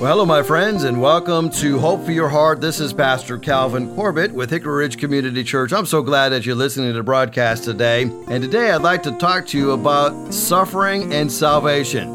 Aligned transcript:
Well, 0.00 0.12
hello, 0.12 0.26
my 0.26 0.44
friends, 0.44 0.84
and 0.84 1.02
welcome 1.02 1.50
to 1.50 1.80
Hope 1.80 2.04
for 2.04 2.12
Your 2.12 2.28
Heart. 2.28 2.60
This 2.60 2.78
is 2.78 2.92
Pastor 2.92 3.36
Calvin 3.36 3.92
Corbett 3.96 4.30
with 4.30 4.48
Hickory 4.48 4.84
Ridge 4.84 4.96
Community 4.96 5.42
Church. 5.42 5.72
I'm 5.72 5.86
so 5.86 6.02
glad 6.02 6.28
that 6.28 6.46
you're 6.46 6.54
listening 6.54 6.90
to 6.90 6.92
the 6.92 7.02
broadcast 7.02 7.64
today. 7.64 8.02
And 8.02 8.40
today 8.40 8.70
I'd 8.70 8.82
like 8.82 9.02
to 9.02 9.18
talk 9.18 9.48
to 9.48 9.58
you 9.58 9.72
about 9.72 10.32
suffering 10.32 11.12
and 11.12 11.32
salvation. 11.32 12.08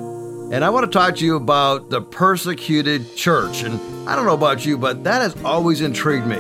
And 0.54 0.64
I 0.64 0.70
want 0.70 0.86
to 0.86 0.98
talk 0.98 1.18
to 1.18 1.26
you 1.26 1.36
about 1.36 1.90
the 1.90 2.02
persecuted 2.02 3.18
church. 3.18 3.64
And 3.64 3.78
I 4.08 4.16
don't 4.16 4.26
know 4.26 4.34
about 4.34 4.66
you, 4.66 4.78
but 4.78 5.04
that 5.04 5.22
has 5.22 5.36
always 5.44 5.82
intrigued 5.82 6.26
me 6.26 6.40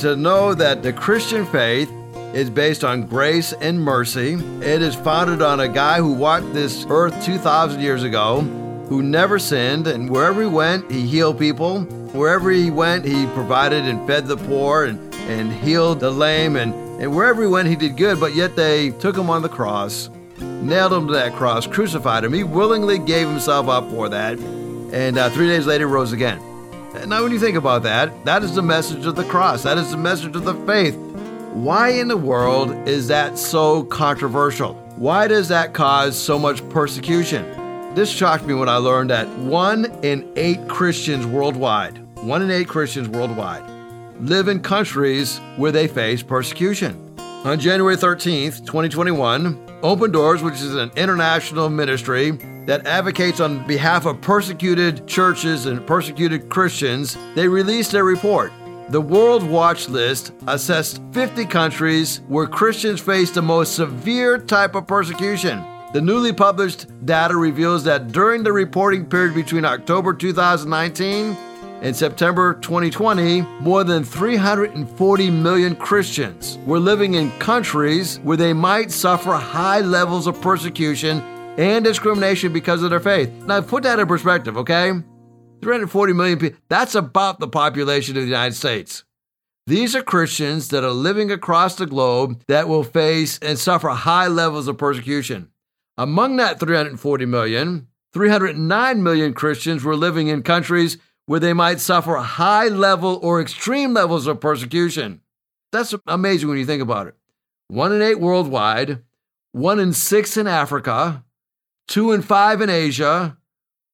to 0.00 0.16
know 0.16 0.52
that 0.52 0.82
the 0.82 0.92
Christian 0.92 1.46
faith 1.46 1.90
is 2.34 2.50
based 2.50 2.84
on 2.84 3.06
grace 3.06 3.54
and 3.54 3.80
mercy. 3.80 4.34
It 4.60 4.82
is 4.82 4.94
founded 4.94 5.40
on 5.40 5.60
a 5.60 5.68
guy 5.68 5.96
who 5.96 6.12
walked 6.12 6.52
this 6.52 6.84
earth 6.90 7.24
2,000 7.24 7.80
years 7.80 8.02
ago 8.02 8.42
who 8.88 9.02
never 9.02 9.38
sinned, 9.38 9.86
and 9.86 10.10
wherever 10.10 10.42
he 10.42 10.48
went, 10.48 10.90
he 10.90 11.06
healed 11.06 11.38
people. 11.38 11.80
Wherever 12.12 12.50
he 12.50 12.70
went, 12.70 13.04
he 13.04 13.26
provided 13.28 13.84
and 13.84 14.06
fed 14.06 14.26
the 14.26 14.36
poor 14.36 14.84
and, 14.84 15.14
and 15.14 15.52
healed 15.52 16.00
the 16.00 16.10
lame, 16.10 16.56
and, 16.56 16.74
and 17.00 17.14
wherever 17.14 17.42
he 17.42 17.48
went, 17.48 17.68
he 17.68 17.76
did 17.76 17.96
good, 17.96 18.20
but 18.20 18.34
yet 18.34 18.56
they 18.56 18.90
took 18.90 19.16
him 19.16 19.30
on 19.30 19.42
the 19.42 19.48
cross, 19.48 20.10
nailed 20.38 20.92
him 20.92 21.06
to 21.06 21.12
that 21.14 21.32
cross, 21.34 21.66
crucified 21.66 22.24
him. 22.24 22.32
He 22.32 22.44
willingly 22.44 22.98
gave 22.98 23.26
himself 23.28 23.68
up 23.68 23.88
for 23.90 24.08
that, 24.10 24.38
and 24.38 25.18
uh, 25.18 25.30
three 25.30 25.48
days 25.48 25.66
later 25.66 25.86
rose 25.86 26.12
again. 26.12 26.38
Now, 27.06 27.24
when 27.24 27.32
you 27.32 27.40
think 27.40 27.56
about 27.56 27.82
that, 27.82 28.24
that 28.24 28.44
is 28.44 28.54
the 28.54 28.62
message 28.62 29.04
of 29.06 29.16
the 29.16 29.24
cross, 29.24 29.64
that 29.64 29.78
is 29.78 29.90
the 29.90 29.96
message 29.96 30.36
of 30.36 30.44
the 30.44 30.54
faith. 30.66 30.94
Why 31.54 31.90
in 31.90 32.08
the 32.08 32.16
world 32.16 32.88
is 32.88 33.08
that 33.08 33.38
so 33.38 33.84
controversial? 33.84 34.74
Why 34.96 35.26
does 35.26 35.48
that 35.48 35.72
cause 35.72 36.16
so 36.16 36.38
much 36.38 36.68
persecution? 36.68 37.44
This 37.94 38.10
shocked 38.10 38.44
me 38.44 38.54
when 38.54 38.68
I 38.68 38.78
learned 38.78 39.10
that 39.10 39.28
one 39.38 39.84
in 40.02 40.28
eight 40.34 40.66
Christians 40.66 41.26
worldwide, 41.26 41.96
one 42.16 42.42
in 42.42 42.50
eight 42.50 42.66
Christians 42.66 43.08
worldwide, 43.08 43.62
live 44.18 44.48
in 44.48 44.60
countries 44.60 45.38
where 45.56 45.70
they 45.70 45.86
face 45.86 46.20
persecution. 46.20 47.14
On 47.44 47.56
January 47.56 47.96
13th, 47.96 48.66
2021, 48.66 49.78
Open 49.84 50.10
Doors, 50.10 50.42
which 50.42 50.54
is 50.54 50.74
an 50.74 50.90
international 50.96 51.70
ministry 51.70 52.32
that 52.66 52.84
advocates 52.84 53.38
on 53.38 53.64
behalf 53.64 54.06
of 54.06 54.20
persecuted 54.20 55.06
churches 55.06 55.66
and 55.66 55.86
persecuted 55.86 56.48
Christians, 56.48 57.16
they 57.36 57.46
released 57.46 57.94
a 57.94 58.02
report. 58.02 58.52
The 58.88 59.00
World 59.00 59.44
Watch 59.44 59.88
List 59.88 60.32
assessed 60.48 61.00
50 61.12 61.44
countries 61.44 62.22
where 62.26 62.48
Christians 62.48 63.00
face 63.00 63.30
the 63.30 63.40
most 63.40 63.76
severe 63.76 64.36
type 64.36 64.74
of 64.74 64.88
persecution. 64.88 65.64
The 65.94 66.00
newly 66.00 66.32
published 66.32 66.88
data 67.06 67.36
reveals 67.36 67.84
that 67.84 68.10
during 68.10 68.42
the 68.42 68.52
reporting 68.52 69.06
period 69.06 69.32
between 69.32 69.64
October 69.64 70.12
2019 70.12 71.36
and 71.82 71.94
September 71.94 72.54
2020, 72.54 73.42
more 73.60 73.84
than 73.84 74.02
340 74.02 75.30
million 75.30 75.76
Christians 75.76 76.58
were 76.66 76.80
living 76.80 77.14
in 77.14 77.30
countries 77.38 78.18
where 78.24 78.36
they 78.36 78.52
might 78.52 78.90
suffer 78.90 79.34
high 79.34 79.82
levels 79.82 80.26
of 80.26 80.40
persecution 80.40 81.20
and 81.58 81.84
discrimination 81.84 82.52
because 82.52 82.82
of 82.82 82.90
their 82.90 82.98
faith. 82.98 83.30
Now, 83.46 83.60
put 83.60 83.84
that 83.84 84.00
in 84.00 84.08
perspective, 84.08 84.56
okay? 84.56 84.90
340 85.62 86.12
million 86.12 86.40
people, 86.40 86.58
that's 86.68 86.96
about 86.96 87.38
the 87.38 87.46
population 87.46 88.16
of 88.16 88.24
the 88.24 88.28
United 88.28 88.56
States. 88.56 89.04
These 89.68 89.94
are 89.94 90.02
Christians 90.02 90.70
that 90.70 90.82
are 90.82 90.90
living 90.90 91.30
across 91.30 91.76
the 91.76 91.86
globe 91.86 92.42
that 92.48 92.66
will 92.66 92.82
face 92.82 93.38
and 93.38 93.56
suffer 93.56 93.90
high 93.90 94.26
levels 94.26 94.66
of 94.66 94.76
persecution. 94.76 95.50
Among 95.96 96.36
that 96.36 96.58
340 96.58 97.26
million, 97.26 97.88
309 98.12 99.02
million 99.02 99.34
Christians 99.34 99.84
were 99.84 99.96
living 99.96 100.28
in 100.28 100.42
countries 100.42 100.98
where 101.26 101.40
they 101.40 101.52
might 101.52 101.80
suffer 101.80 102.16
high 102.16 102.68
level 102.68 103.18
or 103.22 103.40
extreme 103.40 103.94
levels 103.94 104.26
of 104.26 104.40
persecution. 104.40 105.20
That's 105.72 105.94
amazing 106.06 106.48
when 106.48 106.58
you 106.58 106.66
think 106.66 106.82
about 106.82 107.06
it. 107.06 107.14
One 107.68 107.92
in 107.92 108.02
eight 108.02 108.20
worldwide, 108.20 109.02
one 109.52 109.80
in 109.80 109.92
six 109.92 110.36
in 110.36 110.46
Africa, 110.46 111.24
two 111.88 112.12
in 112.12 112.22
five 112.22 112.60
in 112.60 112.70
Asia, 112.70 113.38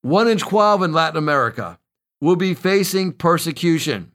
one 0.02 0.28
in 0.28 0.38
12 0.38 0.82
in 0.82 0.92
Latin 0.92 1.18
America 1.18 1.78
will 2.20 2.36
be 2.36 2.54
facing 2.54 3.12
persecution. 3.12 4.12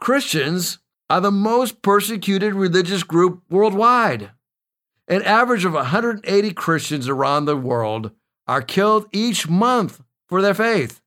Christians 0.00 0.78
are 1.08 1.20
the 1.20 1.30
most 1.30 1.82
persecuted 1.82 2.54
religious 2.54 3.02
group 3.02 3.42
worldwide. 3.48 4.30
An 5.08 5.22
average 5.22 5.64
of 5.64 5.72
180 5.72 6.52
Christians 6.54 7.08
around 7.08 7.44
the 7.44 7.56
world 7.56 8.10
are 8.48 8.62
killed 8.62 9.06
each 9.12 9.48
month 9.48 10.02
for 10.28 10.42
their 10.42 10.54
faith. 10.54 11.00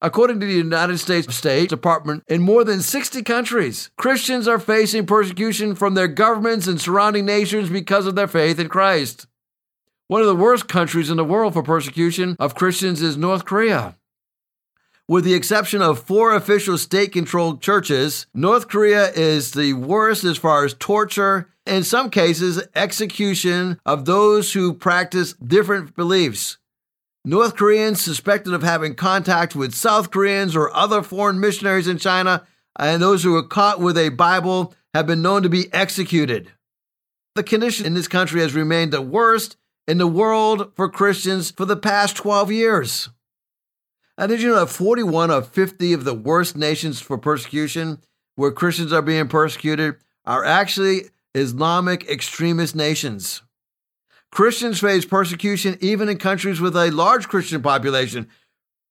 According 0.00 0.40
to 0.40 0.46
the 0.46 0.52
United 0.52 0.98
States 0.98 1.34
State 1.34 1.68
Department, 1.68 2.22
in 2.28 2.42
more 2.42 2.64
than 2.64 2.82
60 2.82 3.22
countries, 3.22 3.90
Christians 3.96 4.46
are 4.46 4.58
facing 4.58 5.06
persecution 5.06 5.74
from 5.74 5.94
their 5.94 6.08
governments 6.08 6.66
and 6.66 6.80
surrounding 6.80 7.24
nations 7.24 7.68
because 7.68 8.06
of 8.06 8.14
their 8.14 8.28
faith 8.28 8.58
in 8.58 8.68
Christ. 8.68 9.26
One 10.06 10.20
of 10.20 10.26
the 10.26 10.36
worst 10.36 10.68
countries 10.68 11.10
in 11.10 11.16
the 11.16 11.24
world 11.24 11.54
for 11.54 11.62
persecution 11.62 12.36
of 12.38 12.54
Christians 12.54 13.00
is 13.00 13.16
North 13.16 13.44
Korea. 13.44 13.96
With 15.08 15.24
the 15.24 15.34
exception 15.34 15.82
of 15.82 16.04
four 16.04 16.34
official 16.34 16.78
state 16.78 17.12
controlled 17.12 17.60
churches, 17.60 18.26
North 18.34 18.68
Korea 18.68 19.10
is 19.10 19.50
the 19.50 19.72
worst 19.72 20.22
as 20.22 20.38
far 20.38 20.64
as 20.64 20.74
torture, 20.74 21.48
in 21.66 21.82
some 21.82 22.08
cases, 22.08 22.62
execution 22.74 23.80
of 23.84 24.04
those 24.04 24.52
who 24.52 24.72
practice 24.72 25.32
different 25.34 25.96
beliefs. 25.96 26.58
North 27.24 27.56
Koreans 27.56 28.00
suspected 28.00 28.54
of 28.54 28.62
having 28.62 28.94
contact 28.94 29.56
with 29.56 29.74
South 29.74 30.10
Koreans 30.10 30.54
or 30.54 30.74
other 30.74 31.02
foreign 31.02 31.40
missionaries 31.40 31.88
in 31.88 31.98
China, 31.98 32.46
and 32.78 33.02
those 33.02 33.24
who 33.24 33.32
were 33.32 33.42
caught 33.42 33.80
with 33.80 33.98
a 33.98 34.08
Bible 34.08 34.72
have 34.94 35.06
been 35.06 35.22
known 35.22 35.42
to 35.42 35.48
be 35.48 35.72
executed. 35.72 36.52
The 37.34 37.42
condition 37.42 37.86
in 37.86 37.94
this 37.94 38.08
country 38.08 38.40
has 38.40 38.54
remained 38.54 38.92
the 38.92 39.02
worst 39.02 39.56
in 39.88 39.98
the 39.98 40.06
world 40.06 40.72
for 40.76 40.88
Christians 40.88 41.50
for 41.50 41.64
the 41.64 41.76
past 41.76 42.16
12 42.16 42.52
years. 42.52 43.08
And 44.22 44.30
did 44.30 44.40
you 44.40 44.50
know 44.50 44.60
that 44.60 44.68
41 44.68 45.32
of 45.32 45.48
50 45.48 45.92
of 45.94 46.04
the 46.04 46.14
worst 46.14 46.56
nations 46.56 47.00
for 47.00 47.18
persecution, 47.18 47.98
where 48.36 48.52
Christians 48.52 48.92
are 48.92 49.02
being 49.02 49.26
persecuted, 49.26 49.96
are 50.24 50.44
actually 50.44 51.06
Islamic 51.34 52.08
extremist 52.08 52.76
nations? 52.76 53.42
Christians 54.30 54.78
face 54.78 55.04
persecution 55.04 55.76
even 55.80 56.08
in 56.08 56.18
countries 56.18 56.60
with 56.60 56.76
a 56.76 56.92
large 56.92 57.26
Christian 57.26 57.62
population. 57.62 58.28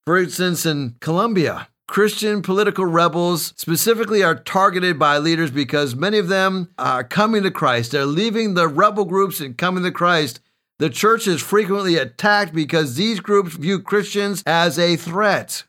For 0.04 0.18
instance, 0.18 0.66
in 0.66 0.98
Colombia, 1.00 1.70
Christian 1.88 2.42
political 2.42 2.86
rebels 2.86 3.54
specifically 3.56 4.24
are 4.24 4.36
targeted 4.36 5.00
by 5.00 5.18
leaders 5.18 5.50
because 5.50 5.96
many 5.96 6.18
of 6.18 6.28
them 6.28 6.74
are 6.78 7.06
coming 7.06 7.44
to 7.44 7.52
Christ. 7.52 7.94
They're 7.94 8.06
leaving 8.06 8.56
the 8.56 8.68
rebel 8.68 9.06
groups 9.06 9.40
and 9.40 9.58
coming 9.58 9.84
to 9.86 9.92
Christ 9.92 10.42
the 10.82 10.90
church 10.90 11.28
is 11.28 11.44
frequently 11.44 11.96
attacked 11.96 12.56
because 12.56 12.96
these 12.96 13.20
groups 13.20 13.54
view 13.54 13.80
Christians 13.80 14.42
as 14.48 14.80
a 14.80 14.96
threat. 14.96 15.64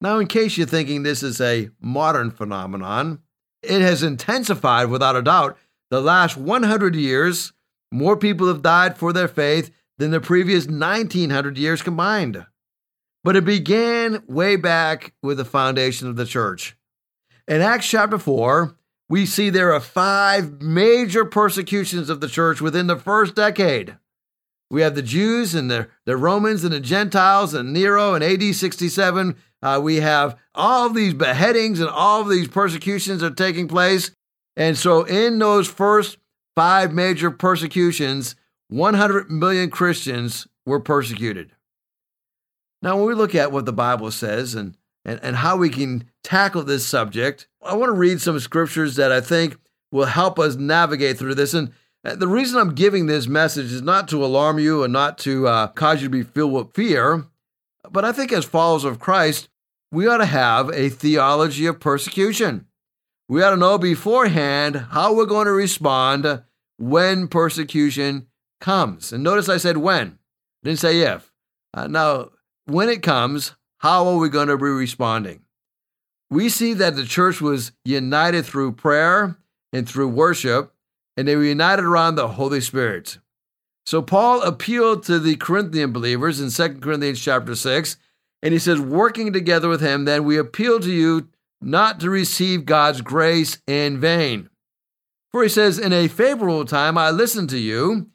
Now, 0.00 0.18
in 0.18 0.26
case 0.26 0.56
you're 0.56 0.66
thinking 0.66 1.02
this 1.02 1.22
is 1.22 1.38
a 1.38 1.68
modern 1.82 2.30
phenomenon, 2.30 3.18
it 3.62 3.82
has 3.82 4.02
intensified 4.02 4.88
without 4.88 5.16
a 5.16 5.22
doubt. 5.22 5.58
The 5.90 6.00
last 6.00 6.38
100 6.38 6.94
years, 6.96 7.52
more 7.92 8.16
people 8.16 8.48
have 8.48 8.62
died 8.62 8.96
for 8.96 9.12
their 9.12 9.28
faith 9.28 9.70
than 9.98 10.12
the 10.12 10.20
previous 10.20 10.66
1900 10.66 11.58
years 11.58 11.82
combined. 11.82 12.46
But 13.22 13.36
it 13.36 13.44
began 13.44 14.22
way 14.26 14.56
back 14.56 15.12
with 15.22 15.36
the 15.36 15.44
foundation 15.44 16.08
of 16.08 16.16
the 16.16 16.24
church. 16.24 16.74
In 17.46 17.60
Acts 17.60 17.90
chapter 17.90 18.16
4, 18.16 18.78
we 19.10 19.26
see 19.26 19.50
there 19.50 19.74
are 19.74 19.80
five 19.80 20.62
major 20.62 21.26
persecutions 21.26 22.08
of 22.08 22.22
the 22.22 22.28
church 22.28 22.62
within 22.62 22.86
the 22.86 22.96
first 22.96 23.34
decade. 23.34 23.98
We 24.70 24.82
have 24.82 24.94
the 24.94 25.02
Jews 25.02 25.54
and 25.54 25.70
the, 25.70 25.88
the 26.04 26.16
Romans 26.16 26.64
and 26.64 26.72
the 26.72 26.80
Gentiles 26.80 27.54
and 27.54 27.72
Nero 27.72 28.14
and 28.14 28.24
AD 28.24 28.54
67. 28.54 29.36
Uh, 29.62 29.80
we 29.82 29.96
have 29.96 30.38
all 30.54 30.90
these 30.90 31.14
beheadings 31.14 31.80
and 31.80 31.88
all 31.88 32.24
these 32.24 32.48
persecutions 32.48 33.22
are 33.22 33.30
taking 33.30 33.68
place. 33.68 34.10
And 34.56 34.76
so, 34.76 35.04
in 35.04 35.38
those 35.38 35.68
first 35.68 36.18
five 36.54 36.92
major 36.92 37.30
persecutions, 37.30 38.34
100 38.68 39.30
million 39.30 39.70
Christians 39.70 40.48
were 40.64 40.80
persecuted. 40.80 41.52
Now, 42.82 42.96
when 42.96 43.06
we 43.06 43.14
look 43.14 43.34
at 43.34 43.52
what 43.52 43.66
the 43.66 43.72
Bible 43.72 44.10
says 44.10 44.54
and, 44.54 44.76
and, 45.04 45.20
and 45.22 45.36
how 45.36 45.56
we 45.56 45.68
can 45.68 46.10
tackle 46.24 46.62
this 46.62 46.86
subject, 46.86 47.48
I 47.62 47.74
want 47.74 47.90
to 47.90 47.98
read 47.98 48.20
some 48.20 48.38
scriptures 48.40 48.96
that 48.96 49.12
I 49.12 49.20
think 49.20 49.56
will 49.92 50.06
help 50.06 50.38
us 50.38 50.56
navigate 50.56 51.18
through 51.18 51.34
this. 51.36 51.54
And 51.54 51.72
the 52.14 52.28
reason 52.28 52.58
I'm 52.58 52.74
giving 52.74 53.06
this 53.06 53.26
message 53.26 53.72
is 53.72 53.82
not 53.82 54.08
to 54.08 54.24
alarm 54.24 54.58
you 54.58 54.84
and 54.84 54.92
not 54.92 55.18
to 55.18 55.48
uh, 55.48 55.66
cause 55.68 56.02
you 56.02 56.08
to 56.08 56.10
be 56.10 56.22
filled 56.22 56.52
with 56.52 56.74
fear, 56.74 57.24
but 57.90 58.04
I 58.04 58.12
think 58.12 58.32
as 58.32 58.44
followers 58.44 58.84
of 58.84 58.98
Christ, 58.98 59.48
we 59.90 60.06
ought 60.06 60.18
to 60.18 60.26
have 60.26 60.70
a 60.70 60.88
theology 60.88 61.66
of 61.66 61.80
persecution. 61.80 62.66
We 63.28 63.42
ought 63.42 63.50
to 63.50 63.56
know 63.56 63.78
beforehand 63.78 64.76
how 64.90 65.14
we're 65.14 65.26
going 65.26 65.46
to 65.46 65.52
respond 65.52 66.42
when 66.78 67.28
persecution 67.28 68.26
comes. 68.60 69.12
And 69.12 69.24
notice 69.24 69.48
I 69.48 69.56
said 69.56 69.78
when, 69.78 70.18
I 70.62 70.68
didn't 70.68 70.78
say 70.80 71.00
if. 71.00 71.32
Uh, 71.74 71.86
now, 71.86 72.30
when 72.66 72.88
it 72.88 73.02
comes, 73.02 73.54
how 73.78 74.06
are 74.06 74.18
we 74.18 74.28
going 74.28 74.48
to 74.48 74.56
be 74.56 74.64
responding? 74.64 75.42
We 76.30 76.48
see 76.48 76.72
that 76.74 76.96
the 76.96 77.04
church 77.04 77.40
was 77.40 77.72
united 77.84 78.44
through 78.44 78.72
prayer 78.72 79.38
and 79.72 79.88
through 79.88 80.08
worship, 80.08 80.72
and 81.16 81.26
they 81.26 81.36
were 81.36 81.44
united 81.44 81.84
around 81.84 82.14
the 82.14 82.28
Holy 82.28 82.60
Spirit. 82.60 83.18
So 83.86 84.02
Paul 84.02 84.42
appealed 84.42 85.04
to 85.04 85.18
the 85.18 85.36
Corinthian 85.36 85.92
believers 85.92 86.40
in 86.40 86.50
2 86.50 86.80
Corinthians 86.80 87.20
chapter 87.20 87.54
6, 87.54 87.96
and 88.42 88.52
he 88.52 88.58
says, 88.58 88.80
working 88.80 89.32
together 89.32 89.68
with 89.68 89.80
him, 89.80 90.04
then 90.04 90.24
we 90.24 90.36
appeal 90.36 90.80
to 90.80 90.92
you 90.92 91.28
not 91.60 92.00
to 92.00 92.10
receive 92.10 92.66
God's 92.66 93.00
grace 93.00 93.58
in 93.66 93.98
vain. 93.98 94.50
For 95.32 95.42
he 95.42 95.48
says, 95.48 95.78
In 95.78 95.92
a 95.92 96.08
favorable 96.08 96.64
time 96.64 96.98
I 96.98 97.10
listened 97.10 97.50
to 97.50 97.58
you, 97.58 98.08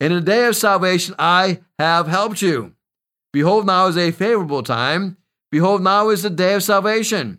and 0.00 0.12
in 0.12 0.18
a 0.18 0.22
day 0.22 0.46
of 0.46 0.56
salvation 0.56 1.14
I 1.18 1.60
have 1.78 2.08
helped 2.08 2.42
you. 2.42 2.74
Behold, 3.32 3.66
now 3.66 3.86
is 3.86 3.96
a 3.96 4.10
favorable 4.10 4.62
time. 4.62 5.16
Behold, 5.50 5.82
now 5.82 6.08
is 6.08 6.22
the 6.22 6.30
day 6.30 6.54
of 6.54 6.62
salvation. 6.62 7.38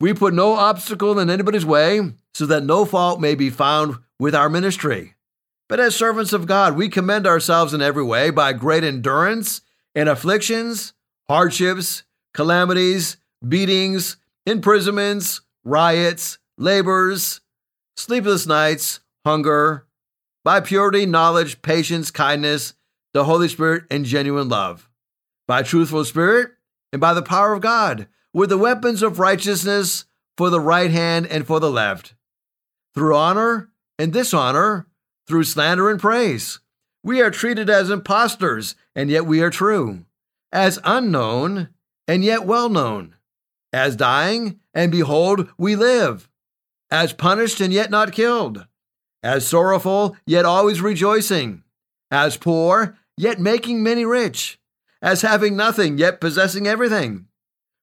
We 0.00 0.12
put 0.14 0.34
no 0.34 0.52
obstacle 0.52 1.18
in 1.18 1.30
anybody's 1.30 1.66
way, 1.66 2.12
so 2.34 2.46
that 2.46 2.64
no 2.64 2.84
fault 2.84 3.20
may 3.20 3.34
be 3.34 3.50
found 3.50 3.96
with 4.18 4.34
our 4.34 4.48
ministry. 4.48 5.14
But 5.68 5.80
as 5.80 5.96
servants 5.96 6.32
of 6.32 6.46
God, 6.46 6.76
we 6.76 6.88
commend 6.88 7.26
ourselves 7.26 7.74
in 7.74 7.82
every 7.82 8.04
way 8.04 8.30
by 8.30 8.52
great 8.52 8.84
endurance 8.84 9.62
in 9.94 10.08
afflictions, 10.08 10.92
hardships, 11.28 12.04
calamities, 12.34 13.16
beatings, 13.46 14.16
imprisonments, 14.44 15.40
riots, 15.64 16.38
labors, 16.56 17.40
sleepless 17.96 18.46
nights, 18.46 19.00
hunger, 19.24 19.86
by 20.44 20.60
purity, 20.60 21.06
knowledge, 21.06 21.60
patience, 21.62 22.10
kindness, 22.10 22.74
the 23.12 23.24
Holy 23.24 23.48
Spirit, 23.48 23.84
and 23.90 24.04
genuine 24.04 24.48
love, 24.48 24.88
by 25.48 25.62
truthful 25.62 26.04
spirit, 26.04 26.50
and 26.92 27.00
by 27.00 27.12
the 27.12 27.22
power 27.22 27.52
of 27.52 27.60
God, 27.60 28.06
with 28.32 28.50
the 28.50 28.58
weapons 28.58 29.02
of 29.02 29.18
righteousness 29.18 30.04
for 30.36 30.50
the 30.50 30.60
right 30.60 30.90
hand 30.90 31.26
and 31.26 31.46
for 31.46 31.58
the 31.58 31.70
left, 31.70 32.14
through 32.94 33.16
honor 33.16 33.70
and 33.98 34.12
dishonor, 34.12 34.86
through 35.26 35.44
slander 35.44 35.90
and 35.90 36.00
praise. 36.00 36.60
We 37.02 37.20
are 37.20 37.30
treated 37.30 37.70
as 37.70 37.90
impostors, 37.90 38.74
and 38.94 39.10
yet 39.10 39.26
we 39.26 39.40
are 39.40 39.50
true, 39.50 40.04
as 40.52 40.78
unknown, 40.84 41.70
and 42.08 42.24
yet 42.24 42.44
well 42.44 42.68
known, 42.68 43.14
as 43.72 43.96
dying, 43.96 44.60
and 44.74 44.92
behold, 44.92 45.48
we 45.58 45.76
live, 45.76 46.28
as 46.90 47.12
punished, 47.12 47.60
and 47.60 47.72
yet 47.72 47.90
not 47.90 48.12
killed 48.12 48.66
as 49.26 49.44
sorrowful, 49.44 50.16
yet 50.24 50.44
always 50.44 50.80
rejoicing, 50.80 51.64
as 52.12 52.36
poor, 52.36 52.96
yet 53.16 53.40
making 53.40 53.82
many 53.82 54.04
rich, 54.04 54.56
as 55.02 55.22
having 55.22 55.56
nothing, 55.56 55.98
yet 55.98 56.20
possessing 56.20 56.68
everything. 56.68 57.26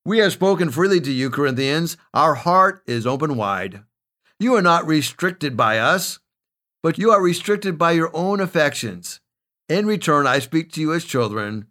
We 0.06 0.20
have 0.20 0.32
spoken 0.32 0.70
freely 0.70 1.02
to 1.02 1.12
you, 1.12 1.30
Corinthians. 1.30 1.98
Our 2.14 2.36
heart 2.36 2.82
is 2.88 3.06
open 3.06 3.36
wide. 3.36 3.84
You 4.40 4.56
are 4.56 4.62
not 4.62 4.86
restricted 4.88 5.56
by 5.56 5.80
us, 5.80 6.20
but 6.82 6.98
you 6.98 7.12
are 7.12 7.22
restricted 7.22 7.78
by 7.78 7.92
your 7.92 8.12
own 8.14 8.40
affections. 8.40 9.20
In 9.70 9.86
return, 9.86 10.28
I 10.28 10.40
speak 10.40 10.72
to 10.74 10.82
you 10.82 10.94
as 10.94 11.06
children. 11.06 11.68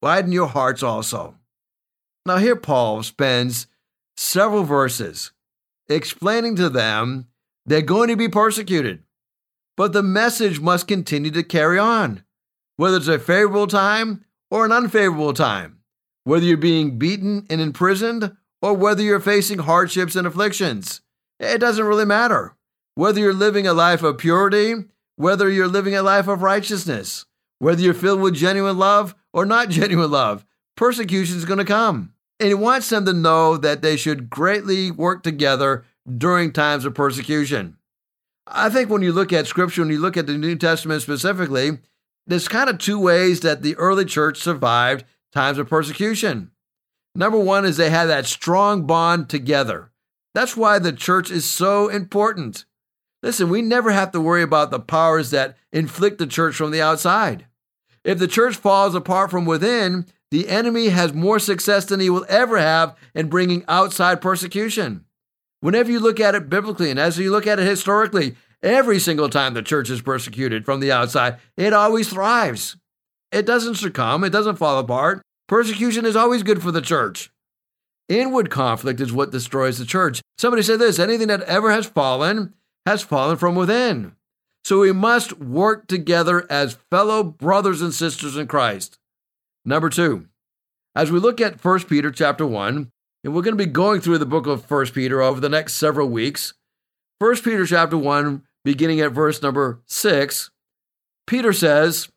Widen 0.00 0.32
your 0.32 0.46
hearts 0.46 0.82
also. 0.82 1.34
Now, 2.24 2.36
here 2.36 2.56
Paul 2.56 3.02
spends 3.02 3.66
several 4.16 4.64
verses 4.64 5.32
explaining 5.88 6.56
to 6.56 6.68
them 6.68 7.26
they're 7.66 7.82
going 7.82 8.08
to 8.08 8.16
be 8.16 8.28
persecuted. 8.28 9.02
But 9.76 9.92
the 9.92 10.02
message 10.02 10.60
must 10.60 10.88
continue 10.88 11.30
to 11.30 11.42
carry 11.42 11.78
on, 11.78 12.24
whether 12.76 12.96
it's 12.96 13.08
a 13.08 13.18
favorable 13.18 13.66
time 13.66 14.24
or 14.50 14.64
an 14.64 14.72
unfavorable 14.72 15.32
time, 15.34 15.80
whether 16.24 16.44
you're 16.44 16.56
being 16.56 16.98
beaten 16.98 17.46
and 17.48 17.60
imprisoned 17.60 18.36
or 18.60 18.74
whether 18.74 19.02
you're 19.02 19.20
facing 19.20 19.58
hardships 19.58 20.16
and 20.16 20.26
afflictions. 20.26 21.00
It 21.40 21.58
doesn't 21.58 21.84
really 21.84 22.04
matter. 22.04 22.56
Whether 22.94 23.20
you're 23.20 23.34
living 23.34 23.66
a 23.66 23.72
life 23.72 24.02
of 24.02 24.18
purity, 24.18 24.74
whether 25.16 25.48
you're 25.48 25.68
living 25.68 25.94
a 25.94 26.02
life 26.02 26.28
of 26.28 26.42
righteousness, 26.42 27.26
whether 27.58 27.80
you're 27.80 27.94
filled 27.94 28.20
with 28.20 28.34
genuine 28.34 28.78
love 28.78 29.14
or 29.32 29.46
not 29.46 29.68
genuine 29.70 30.10
love, 30.10 30.44
persecution 30.76 31.36
is 31.36 31.44
going 31.44 31.58
to 31.58 31.64
come. 31.64 32.12
And 32.40 32.48
he 32.48 32.54
wants 32.54 32.88
them 32.88 33.04
to 33.04 33.12
know 33.12 33.56
that 33.56 33.82
they 33.82 33.96
should 33.96 34.30
greatly 34.30 34.90
work 34.90 35.22
together 35.22 35.84
during 36.16 36.52
times 36.52 36.84
of 36.84 36.94
persecution. 36.94 37.76
I 38.46 38.70
think 38.70 38.88
when 38.88 39.02
you 39.02 39.12
look 39.12 39.32
at 39.32 39.46
scripture, 39.46 39.82
when 39.82 39.90
you 39.90 39.98
look 39.98 40.16
at 40.16 40.26
the 40.26 40.38
New 40.38 40.56
Testament 40.56 41.02
specifically, 41.02 41.78
there's 42.26 42.48
kind 42.48 42.70
of 42.70 42.78
two 42.78 42.98
ways 42.98 43.40
that 43.40 43.62
the 43.62 43.76
early 43.76 44.04
church 44.04 44.38
survived 44.38 45.04
times 45.32 45.58
of 45.58 45.68
persecution. 45.68 46.50
Number 47.14 47.38
one 47.38 47.64
is 47.64 47.76
they 47.76 47.90
had 47.90 48.06
that 48.06 48.26
strong 48.26 48.86
bond 48.86 49.28
together. 49.28 49.90
That's 50.34 50.56
why 50.56 50.78
the 50.78 50.92
church 50.92 51.30
is 51.30 51.44
so 51.44 51.88
important. 51.88 52.64
Listen, 53.22 53.48
we 53.48 53.62
never 53.62 53.90
have 53.90 54.12
to 54.12 54.20
worry 54.20 54.42
about 54.42 54.70
the 54.70 54.80
powers 54.80 55.30
that 55.30 55.56
inflict 55.72 56.18
the 56.18 56.26
church 56.26 56.54
from 56.54 56.70
the 56.70 56.82
outside. 56.82 57.46
If 58.04 58.18
the 58.18 58.28
church 58.28 58.56
falls 58.56 58.94
apart 58.94 59.30
from 59.30 59.44
within, 59.44 60.06
the 60.30 60.48
enemy 60.48 60.90
has 60.90 61.12
more 61.12 61.38
success 61.38 61.84
than 61.86 62.00
he 62.00 62.10
will 62.10 62.26
ever 62.28 62.58
have 62.58 62.96
in 63.14 63.28
bringing 63.28 63.64
outside 63.66 64.20
persecution. 64.20 65.04
Whenever 65.60 65.90
you 65.90 65.98
look 65.98 66.20
at 66.20 66.34
it 66.34 66.48
biblically 66.48 66.90
and 66.90 67.00
as 67.00 67.18
you 67.18 67.30
look 67.30 67.46
at 67.46 67.58
it 67.58 67.66
historically, 67.66 68.36
every 68.62 69.00
single 69.00 69.28
time 69.28 69.54
the 69.54 69.62
church 69.62 69.90
is 69.90 70.02
persecuted 70.02 70.64
from 70.64 70.80
the 70.80 70.92
outside, 70.92 71.38
it 71.56 71.72
always 71.72 72.08
thrives. 72.08 72.76
It 73.32 73.46
doesn't 73.46 73.74
succumb, 73.74 74.22
it 74.22 74.30
doesn't 74.30 74.56
fall 74.56 74.78
apart. 74.78 75.22
Persecution 75.48 76.04
is 76.04 76.14
always 76.14 76.42
good 76.42 76.62
for 76.62 76.70
the 76.70 76.80
church. 76.80 77.30
Inward 78.08 78.48
conflict 78.50 79.00
is 79.00 79.12
what 79.12 79.32
destroys 79.32 79.78
the 79.78 79.84
church. 79.84 80.22
Somebody 80.38 80.62
said 80.62 80.78
this 80.78 80.98
anything 80.98 81.28
that 81.28 81.42
ever 81.42 81.70
has 81.70 81.86
fallen 81.86 82.54
has 82.86 83.02
fallen 83.02 83.36
from 83.36 83.54
within. 83.54 84.14
So 84.64 84.80
we 84.80 84.92
must 84.92 85.38
work 85.38 85.86
together 85.86 86.46
as 86.50 86.78
fellow 86.90 87.22
brothers 87.22 87.82
and 87.82 87.92
sisters 87.92 88.36
in 88.36 88.46
Christ. 88.46 88.98
Number 89.64 89.90
two, 89.90 90.26
as 90.94 91.10
we 91.10 91.18
look 91.18 91.40
at 91.40 91.62
1 91.62 91.80
Peter 91.84 92.10
chapter 92.10 92.46
1, 92.46 92.90
and 93.24 93.34
we're 93.34 93.42
going 93.42 93.56
to 93.56 93.64
be 93.64 93.70
going 93.70 94.00
through 94.00 94.18
the 94.18 94.26
book 94.26 94.46
of 94.46 94.64
First 94.64 94.94
Peter 94.94 95.20
over 95.20 95.40
the 95.40 95.48
next 95.48 95.74
several 95.74 96.08
weeks. 96.08 96.54
First 97.20 97.44
Peter 97.44 97.66
chapter 97.66 97.98
1, 97.98 98.42
beginning 98.64 99.00
at 99.00 99.12
verse 99.12 99.42
number 99.42 99.80
6, 99.86 100.50
Peter 101.26 101.52
says, 101.52 102.08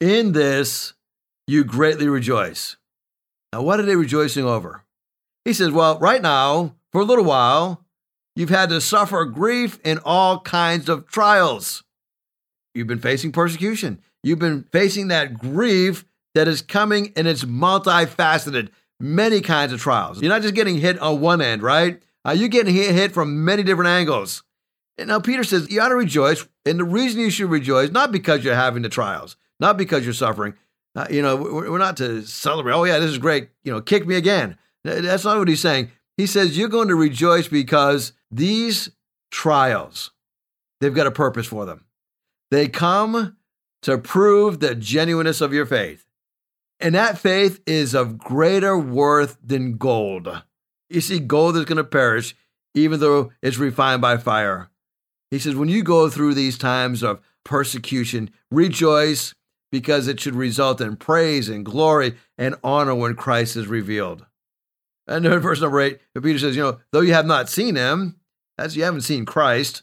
In 0.00 0.32
this 0.32 0.92
you 1.46 1.64
greatly 1.64 2.08
rejoice. 2.08 2.76
Now, 3.52 3.62
what 3.62 3.80
are 3.80 3.84
they 3.84 3.96
rejoicing 3.96 4.44
over? 4.44 4.84
He 5.50 5.54
says, 5.54 5.72
Well, 5.72 5.98
right 5.98 6.22
now, 6.22 6.76
for 6.92 7.00
a 7.00 7.04
little 7.04 7.24
while, 7.24 7.84
you've 8.36 8.50
had 8.50 8.68
to 8.68 8.80
suffer 8.80 9.24
grief 9.24 9.80
in 9.84 9.98
all 10.04 10.38
kinds 10.38 10.88
of 10.88 11.08
trials. 11.08 11.82
You've 12.72 12.86
been 12.86 13.00
facing 13.00 13.32
persecution. 13.32 14.00
You've 14.22 14.38
been 14.38 14.62
facing 14.70 15.08
that 15.08 15.40
grief 15.40 16.04
that 16.36 16.46
is 16.46 16.62
coming 16.62 17.12
and 17.16 17.26
it's 17.26 17.42
multifaceted 17.42 18.68
many 19.00 19.40
kinds 19.40 19.72
of 19.72 19.80
trials. 19.80 20.22
You're 20.22 20.28
not 20.28 20.42
just 20.42 20.54
getting 20.54 20.78
hit 20.78 21.00
on 21.00 21.20
one 21.20 21.42
end, 21.42 21.64
right? 21.64 22.00
Uh, 22.24 22.30
you're 22.30 22.48
getting 22.48 22.72
hit, 22.72 22.94
hit 22.94 23.10
from 23.10 23.44
many 23.44 23.64
different 23.64 23.88
angles. 23.88 24.44
And 24.98 25.08
now 25.08 25.18
Peter 25.18 25.42
says 25.42 25.68
you 25.68 25.80
ought 25.80 25.88
to 25.88 25.96
rejoice, 25.96 26.46
and 26.64 26.78
the 26.78 26.84
reason 26.84 27.18
you 27.18 27.30
should 27.30 27.50
rejoice 27.50 27.90
not 27.90 28.12
because 28.12 28.44
you're 28.44 28.54
having 28.54 28.82
the 28.82 28.88
trials, 28.88 29.36
not 29.58 29.76
because 29.76 30.04
you're 30.04 30.14
suffering. 30.14 30.54
Uh, 30.94 31.08
you 31.10 31.22
know, 31.22 31.34
we're, 31.34 31.72
we're 31.72 31.78
not 31.78 31.96
to 31.96 32.22
celebrate. 32.22 32.72
Oh 32.72 32.84
yeah, 32.84 33.00
this 33.00 33.10
is 33.10 33.18
great. 33.18 33.48
You 33.64 33.72
know, 33.72 33.80
kick 33.80 34.06
me 34.06 34.14
again. 34.14 34.56
That's 34.84 35.24
not 35.24 35.38
what 35.38 35.48
he's 35.48 35.60
saying. 35.60 35.90
He 36.16 36.26
says 36.26 36.56
you're 36.56 36.68
going 36.68 36.88
to 36.88 36.94
rejoice 36.94 37.48
because 37.48 38.12
these 38.30 38.90
trials, 39.30 40.12
they've 40.80 40.94
got 40.94 41.06
a 41.06 41.12
purpose 41.12 41.46
for 41.46 41.66
them. 41.66 41.84
They 42.50 42.68
come 42.68 43.36
to 43.82 43.98
prove 43.98 44.60
the 44.60 44.74
genuineness 44.74 45.40
of 45.40 45.52
your 45.52 45.66
faith. 45.66 46.04
And 46.78 46.94
that 46.94 47.18
faith 47.18 47.60
is 47.66 47.94
of 47.94 48.18
greater 48.18 48.78
worth 48.78 49.36
than 49.42 49.76
gold. 49.76 50.42
You 50.88 51.00
see, 51.00 51.20
gold 51.20 51.56
is 51.56 51.64
going 51.64 51.76
to 51.76 51.84
perish 51.84 52.34
even 52.74 53.00
though 53.00 53.32
it's 53.42 53.58
refined 53.58 54.00
by 54.00 54.16
fire. 54.16 54.70
He 55.30 55.38
says, 55.38 55.54
when 55.54 55.68
you 55.68 55.82
go 55.82 56.08
through 56.08 56.34
these 56.34 56.58
times 56.58 57.02
of 57.02 57.20
persecution, 57.44 58.30
rejoice 58.50 59.34
because 59.72 60.08
it 60.08 60.20
should 60.20 60.34
result 60.34 60.80
in 60.80 60.96
praise 60.96 61.48
and 61.48 61.64
glory 61.64 62.16
and 62.36 62.56
honor 62.64 62.94
when 62.94 63.14
Christ 63.14 63.56
is 63.56 63.66
revealed. 63.66 64.26
And 65.10 65.24
then 65.24 65.40
verse 65.40 65.60
number 65.60 65.80
eight, 65.80 66.00
Peter 66.14 66.38
says, 66.38 66.56
you 66.56 66.62
know, 66.62 66.78
though 66.92 67.00
you 67.00 67.12
have 67.12 67.26
not 67.26 67.50
seen 67.50 67.76
him, 67.76 68.16
as 68.56 68.76
you 68.76 68.84
haven't 68.84 69.02
seen 69.02 69.26
Christ, 69.26 69.82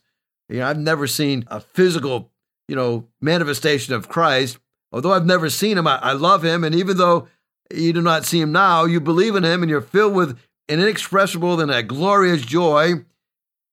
you 0.50 0.60
know, 0.60 0.67
I've 0.67 0.79
never 0.79 1.05
seen 1.05 1.43
a 1.48 1.60
physical, 1.60 2.31
you 2.67 2.75
know, 2.75 3.07
manifestation 3.22 3.93
of 3.93 4.10
Christ, 4.10 4.57
Although 4.91 5.13
I've 5.13 5.25
never 5.25 5.50
seen 5.50 5.77
him, 5.77 5.88
I, 5.88 5.98
I 5.98 6.13
love 6.13 6.43
him. 6.43 6.63
And 6.63 6.74
even 6.74 6.98
though 6.98 7.27
you 7.74 7.93
do 7.93 8.01
not 8.01 8.25
see 8.25 8.39
him 8.39 8.51
now, 8.51 8.86
you 8.86 9.00
believe 9.00 9.36
in 9.36 9.43
him 9.43 9.62
and 9.62 9.69
you're 9.69 9.81
filled 9.81 10.15
with 10.15 10.31
an 10.69 10.79
inexpressible 10.79 11.60
and 11.60 11.72
a 11.72 11.84
glorious 11.84 12.41
joy. 12.41 13.05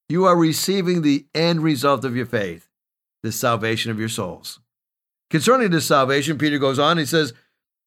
You 0.09 0.25
are 0.27 0.37
receiving 0.37 1.03
the 1.03 1.27
end 1.35 1.63
result 1.63 2.05
of 2.05 2.17
your 2.17 2.27
faith, 2.27 2.69
the 3.23 3.33
salvation 3.33 3.91
of 3.91 3.99
your 3.99 4.09
souls. 4.09 4.61
Concerning 5.31 5.71
this 5.71 5.87
salvation, 5.87 6.37
Peter 6.37 6.59
goes 6.59 6.79
on, 6.79 6.99
he 6.99 7.07
says, 7.07 7.33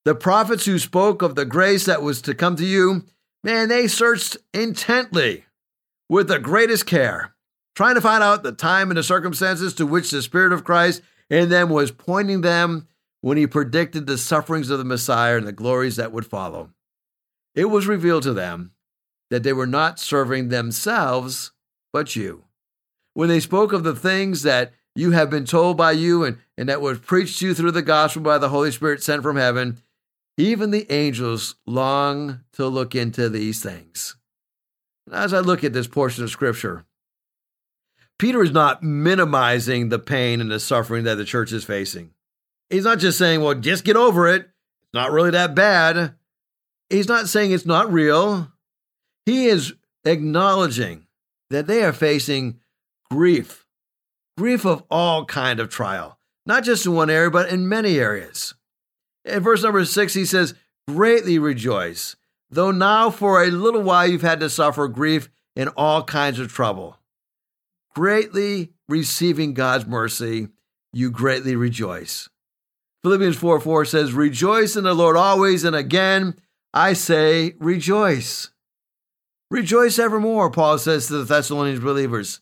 The 0.04 0.16
prophets 0.16 0.66
who 0.66 0.80
spoke 0.80 1.22
of 1.22 1.36
the 1.36 1.46
grace 1.46 1.86
that 1.86 2.02
was 2.02 2.22
to 2.24 2.34
come 2.34 2.56
to 2.56 2.66
you, 2.66 3.06
man, 3.48 3.70
they 3.70 3.88
searched 3.88 4.36
intently 4.54 5.46
with 6.10 6.28
the 6.28 6.38
greatest 6.38 6.86
care, 6.86 7.34
trying 7.78 7.96
to 7.96 8.02
find 8.02 8.22
out 8.22 8.44
the 8.44 8.52
time 8.52 8.92
and 8.92 8.98
the 8.98 9.04
circumstances 9.04 9.74
to 9.74 9.88
which 9.88 10.12
the 10.12 10.22
Spirit 10.22 10.52
of 10.52 10.66
Christ 10.66 11.02
in 11.30 11.48
them 11.48 11.70
was 11.70 11.90
pointing 11.90 12.42
them 12.42 12.90
when 13.22 13.38
he 13.38 13.48
predicted 13.48 14.06
the 14.06 14.18
sufferings 14.18 14.70
of 14.70 14.80
the 14.80 14.84
Messiah 14.84 15.38
and 15.38 15.48
the 15.48 15.54
glories 15.54 15.96
that 15.96 16.12
would 16.12 16.26
follow. 16.26 16.72
It 17.56 17.66
was 17.66 17.88
revealed 17.88 18.24
to 18.24 18.34
them 18.34 18.74
that 19.30 19.44
they 19.44 19.54
were 19.54 19.66
not 19.66 19.98
serving 19.98 20.50
themselves, 20.50 21.54
but 21.94 22.18
you. 22.18 22.44
When 23.14 23.30
they 23.30 23.40
spoke 23.40 23.72
of 23.72 23.86
the 23.86 23.96
things 23.96 24.44
that 24.44 24.74
you 24.94 25.12
have 25.12 25.30
been 25.30 25.46
told 25.46 25.78
by 25.78 25.94
you 25.94 26.26
and, 26.26 26.38
and 26.58 26.68
that 26.68 26.82
was 26.82 27.00
preached 27.00 27.40
to 27.40 27.48
you 27.48 27.54
through 27.54 27.72
the 27.72 27.82
gospel 27.82 28.22
by 28.22 28.40
the 28.40 28.50
Holy 28.50 28.72
Spirit 28.72 29.02
sent 29.02 29.24
from 29.24 29.38
heaven, 29.38 29.82
even 30.38 30.70
the 30.70 30.90
angels 30.92 31.56
long 31.66 32.42
to 32.54 32.68
look 32.68 32.94
into 32.94 33.28
these 33.28 33.62
things. 33.62 34.16
As 35.12 35.34
I 35.34 35.40
look 35.40 35.64
at 35.64 35.74
this 35.74 35.88
portion 35.88 36.24
of 36.24 36.30
scripture, 36.30 36.86
Peter 38.20 38.44
is 38.44 38.52
not 38.52 38.84
minimizing 38.84 39.90
the 39.90 40.00
pain 40.00 40.42
and 40.42 40.52
the 40.52 40.60
suffering 40.60 41.04
that 41.06 41.16
the 41.16 41.26
church 41.26 41.52
is 41.52 41.64
facing. 41.64 42.12
He's 42.70 42.84
not 42.84 43.00
just 43.00 43.18
saying, 43.18 43.42
well, 43.42 43.56
just 43.56 43.84
get 43.84 43.96
over 43.96 44.28
it. 44.28 44.42
It's 44.42 44.94
not 44.94 45.12
really 45.12 45.32
that 45.32 45.56
bad. 45.56 46.16
He's 46.90 47.08
not 47.08 47.28
saying 47.28 47.52
it's 47.52 47.66
not 47.66 47.92
real. 47.92 48.52
He 49.26 49.48
is 49.48 49.74
acknowledging 50.06 51.08
that 51.50 51.68
they 51.68 51.84
are 51.84 51.94
facing 51.94 52.60
grief, 53.10 53.66
grief 54.38 54.66
of 54.66 54.84
all 54.90 55.26
kind 55.26 55.60
of 55.60 55.70
trial, 55.70 56.20
not 56.46 56.64
just 56.64 56.86
in 56.86 56.94
one 56.94 57.10
area, 57.10 57.32
but 57.32 57.50
in 57.50 57.70
many 57.70 58.00
areas. 58.00 58.54
In 59.28 59.44
verse 59.44 59.64
number 59.64 59.84
six, 59.86 60.14
he 60.14 60.26
says, 60.26 60.54
Greatly 60.88 61.38
rejoice, 61.38 62.16
though 62.50 62.72
now 62.72 63.10
for 63.10 63.44
a 63.44 63.52
little 63.52 63.82
while 63.82 64.08
you've 64.08 64.22
had 64.22 64.40
to 64.40 64.50
suffer 64.50 64.88
grief 64.88 65.30
in 65.56 65.68
all 65.70 66.04
kinds 66.04 66.40
of 66.40 66.52
trouble. 66.52 66.98
Greatly 67.94 68.72
receiving 68.88 69.54
God's 69.54 69.86
mercy, 69.86 70.48
you 70.94 71.12
greatly 71.12 71.56
rejoice. 71.56 72.30
Philippians 73.04 73.36
4 73.36 73.60
4 73.60 73.86
says, 73.86 74.14
Rejoice 74.14 74.76
in 74.76 74.84
the 74.84 74.94
Lord 74.94 75.18
always, 75.18 75.64
and 75.64 75.76
again 75.76 76.36
I 76.74 76.94
say, 76.94 77.56
rejoice. 77.60 78.50
Rejoice 79.50 79.98
evermore, 79.98 80.52
Paul 80.52 80.78
says 80.78 81.08
to 81.08 81.18
the 81.18 81.24
Thessalonians 81.24 81.80
believers. 81.80 82.42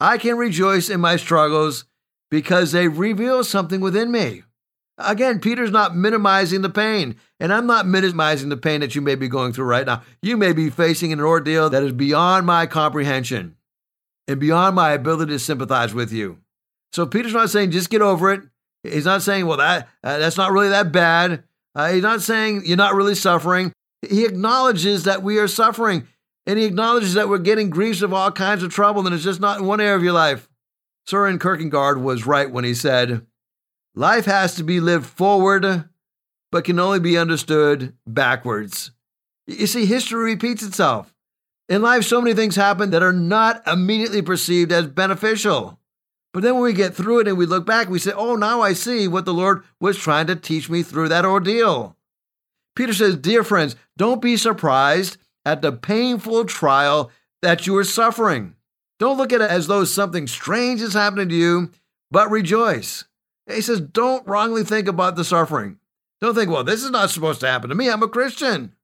I 0.00 0.18
can 0.18 0.36
rejoice 0.36 0.90
in 0.90 1.00
my 1.00 1.16
struggles 1.16 1.84
because 2.30 2.72
they 2.72 2.88
reveal 2.88 3.44
something 3.44 3.80
within 3.80 4.10
me. 4.10 4.42
Again, 4.98 5.40
Peter's 5.40 5.70
not 5.70 5.94
minimizing 5.94 6.62
the 6.62 6.70
pain, 6.70 7.16
and 7.38 7.52
I'm 7.52 7.66
not 7.66 7.86
minimizing 7.86 8.48
the 8.48 8.56
pain 8.56 8.80
that 8.80 8.94
you 8.94 9.02
may 9.02 9.14
be 9.14 9.28
going 9.28 9.52
through 9.52 9.66
right 9.66 9.84
now. 9.84 10.02
You 10.22 10.38
may 10.38 10.52
be 10.52 10.70
facing 10.70 11.12
an 11.12 11.20
ordeal 11.20 11.68
that 11.68 11.82
is 11.82 11.92
beyond 11.92 12.46
my 12.46 12.66
comprehension 12.66 13.56
and 14.26 14.40
beyond 14.40 14.74
my 14.74 14.92
ability 14.92 15.32
to 15.32 15.38
sympathize 15.38 15.92
with 15.92 16.12
you. 16.12 16.38
So 16.92 17.04
Peter's 17.04 17.34
not 17.34 17.50
saying 17.50 17.72
just 17.72 17.90
get 17.90 18.00
over 18.00 18.32
it. 18.32 18.42
He's 18.82 19.04
not 19.04 19.20
saying, 19.20 19.46
well, 19.46 19.58
that 19.58 19.88
uh, 20.02 20.18
that's 20.18 20.38
not 20.38 20.52
really 20.52 20.70
that 20.70 20.92
bad. 20.92 21.44
Uh, 21.74 21.92
he's 21.92 22.02
not 22.02 22.22
saying 22.22 22.62
you're 22.64 22.76
not 22.76 22.94
really 22.94 23.14
suffering. 23.14 23.72
He 24.08 24.24
acknowledges 24.24 25.04
that 25.04 25.22
we 25.22 25.38
are 25.38 25.48
suffering, 25.48 26.06
and 26.46 26.58
he 26.58 26.64
acknowledges 26.64 27.14
that 27.14 27.28
we're 27.28 27.38
getting 27.38 27.68
griefs 27.68 28.00
of 28.00 28.14
all 28.14 28.30
kinds 28.30 28.62
of 28.62 28.72
trouble, 28.72 29.04
and 29.04 29.14
it's 29.14 29.24
just 29.24 29.40
not 29.40 29.58
in 29.58 29.66
one 29.66 29.80
area 29.80 29.96
of 29.96 30.02
your 30.02 30.12
life. 30.12 30.48
Soren 31.06 31.38
Kierkegaard 31.38 32.00
was 32.00 32.26
right 32.26 32.50
when 32.50 32.64
he 32.64 32.72
said, 32.72 33.26
Life 33.98 34.26
has 34.26 34.54
to 34.56 34.62
be 34.62 34.78
lived 34.78 35.06
forward, 35.06 35.88
but 36.52 36.64
can 36.64 36.78
only 36.78 37.00
be 37.00 37.16
understood 37.16 37.94
backwards. 38.06 38.90
You 39.46 39.66
see, 39.66 39.86
history 39.86 40.32
repeats 40.32 40.62
itself. 40.62 41.14
In 41.70 41.80
life, 41.80 42.04
so 42.04 42.20
many 42.20 42.34
things 42.34 42.56
happen 42.56 42.90
that 42.90 43.02
are 43.02 43.12
not 43.12 43.66
immediately 43.66 44.20
perceived 44.20 44.70
as 44.70 44.86
beneficial. 44.86 45.80
But 46.34 46.42
then 46.42 46.54
when 46.54 46.64
we 46.64 46.74
get 46.74 46.94
through 46.94 47.20
it 47.20 47.28
and 47.28 47.38
we 47.38 47.46
look 47.46 47.64
back, 47.64 47.88
we 47.88 47.98
say, 47.98 48.12
oh, 48.14 48.36
now 48.36 48.60
I 48.60 48.74
see 48.74 49.08
what 49.08 49.24
the 49.24 49.32
Lord 49.32 49.64
was 49.80 49.96
trying 49.96 50.26
to 50.26 50.36
teach 50.36 50.68
me 50.68 50.82
through 50.82 51.08
that 51.08 51.24
ordeal. 51.24 51.96
Peter 52.74 52.92
says, 52.92 53.16
Dear 53.16 53.42
friends, 53.42 53.74
don't 53.96 54.20
be 54.20 54.36
surprised 54.36 55.16
at 55.46 55.62
the 55.62 55.72
painful 55.72 56.44
trial 56.44 57.10
that 57.40 57.66
you 57.66 57.74
are 57.78 57.84
suffering. 57.84 58.54
Don't 58.98 59.16
look 59.16 59.32
at 59.32 59.40
it 59.40 59.50
as 59.50 59.66
though 59.66 59.84
something 59.84 60.26
strange 60.26 60.82
is 60.82 60.92
happening 60.92 61.30
to 61.30 61.34
you, 61.34 61.70
but 62.10 62.30
rejoice. 62.30 63.04
He 63.48 63.60
says, 63.60 63.80
don't 63.80 64.26
wrongly 64.26 64.64
think 64.64 64.88
about 64.88 65.16
the 65.16 65.24
suffering. 65.24 65.78
Don't 66.20 66.34
think, 66.34 66.50
well, 66.50 66.64
this 66.64 66.82
is 66.82 66.90
not 66.90 67.10
supposed 67.10 67.40
to 67.40 67.48
happen 67.48 67.68
to 67.68 67.74
me. 67.74 67.88
I'm 67.88 68.02
a 68.02 68.08
Christian. 68.08 68.74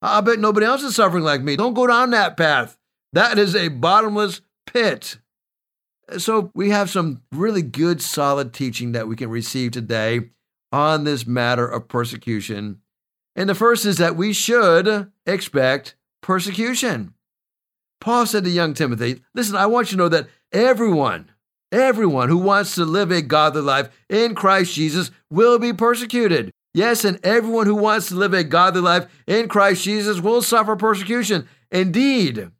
I 0.00 0.20
bet 0.20 0.38
nobody 0.38 0.64
else 0.64 0.82
is 0.82 0.94
suffering 0.94 1.24
like 1.24 1.42
me. 1.42 1.56
Don't 1.56 1.74
go 1.74 1.86
down 1.86 2.10
that 2.10 2.36
path. 2.36 2.78
That 3.12 3.38
is 3.38 3.54
a 3.54 3.68
bottomless 3.68 4.40
pit. 4.66 5.18
So, 6.16 6.50
we 6.54 6.70
have 6.70 6.88
some 6.88 7.20
really 7.32 7.60
good, 7.60 8.00
solid 8.00 8.54
teaching 8.54 8.92
that 8.92 9.08
we 9.08 9.16
can 9.16 9.28
receive 9.28 9.72
today 9.72 10.30
on 10.72 11.04
this 11.04 11.26
matter 11.26 11.66
of 11.66 11.88
persecution. 11.88 12.80
And 13.36 13.48
the 13.48 13.54
first 13.54 13.84
is 13.84 13.98
that 13.98 14.16
we 14.16 14.32
should 14.32 15.12
expect 15.26 15.96
persecution. 16.22 17.14
Paul 18.00 18.26
said 18.26 18.44
to 18.44 18.50
young 18.50 18.74
Timothy, 18.74 19.22
Listen, 19.34 19.56
I 19.56 19.66
want 19.66 19.90
you 19.90 19.96
to 19.96 20.04
know 20.04 20.08
that 20.08 20.28
everyone, 20.52 21.30
Everyone 21.70 22.28
who 22.28 22.38
wants 22.38 22.74
to 22.76 22.84
live 22.84 23.10
a 23.10 23.20
godly 23.20 23.60
life 23.60 23.90
in 24.08 24.34
Christ 24.34 24.74
Jesus 24.74 25.10
will 25.30 25.58
be 25.58 25.72
persecuted. 25.72 26.52
Yes, 26.72 27.04
and 27.04 27.18
everyone 27.24 27.66
who 27.66 27.74
wants 27.74 28.08
to 28.08 28.14
live 28.14 28.32
a 28.32 28.44
godly 28.44 28.80
life 28.80 29.06
in 29.26 29.48
Christ 29.48 29.84
Jesus 29.84 30.20
will 30.20 30.42
suffer 30.42 30.76
persecution. 30.76 31.48
Indeed, 31.70 32.50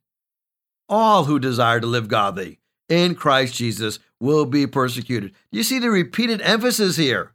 all 0.89 1.25
who 1.25 1.39
desire 1.39 1.81
to 1.81 1.87
live 1.87 2.09
godly 2.09 2.59
in 2.89 3.15
Christ 3.15 3.55
Jesus 3.55 3.99
will 4.21 4.45
be 4.45 4.67
persecuted. 4.67 5.33
You 5.51 5.63
see 5.63 5.79
the 5.79 5.91
repeated 5.91 6.41
emphasis 6.43 6.97
here. 6.97 7.33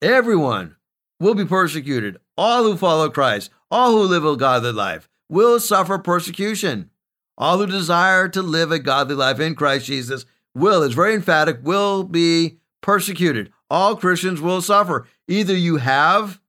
Everyone 0.00 0.76
will 1.20 1.34
be 1.34 1.44
persecuted. 1.44 2.18
All 2.36 2.64
who 2.64 2.76
follow 2.76 3.08
Christ, 3.10 3.50
all 3.70 3.92
who 3.92 4.02
live 4.02 4.24
a 4.24 4.36
godly 4.36 4.72
life, 4.72 5.08
will 5.28 5.58
suffer 5.58 5.98
persecution. 5.98 6.90
All 7.36 7.58
who 7.58 7.66
desire 7.66 8.28
to 8.28 8.42
live 8.42 8.70
a 8.70 8.78
godly 8.78 9.16
life 9.16 9.40
in 9.40 9.54
Christ 9.54 9.86
Jesus 9.86 10.24
will 10.54 10.82
is 10.82 10.94
very 10.94 11.14
emphatic, 11.14 11.58
will 11.62 12.04
be 12.04 12.58
persecuted. 12.80 13.52
All 13.70 13.96
Christians 13.96 14.40
will 14.40 14.62
suffer. 14.62 15.06
Either 15.26 15.56
you 15.56 15.76
have, 15.76 16.40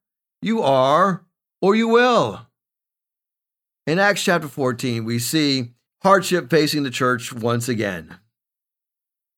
you 0.42 0.62
are, 0.62 1.24
or 1.62 1.76
you 1.76 1.88
will. 1.88 2.48
In 3.88 4.00
Acts 4.00 4.24
chapter 4.24 4.48
14, 4.48 5.06
we 5.06 5.20
see 5.20 5.74
hardship 6.04 6.50
facing 6.50 6.84
the 6.84 6.92
church 6.92 7.32
once 7.34 7.70
again. 7.70 8.18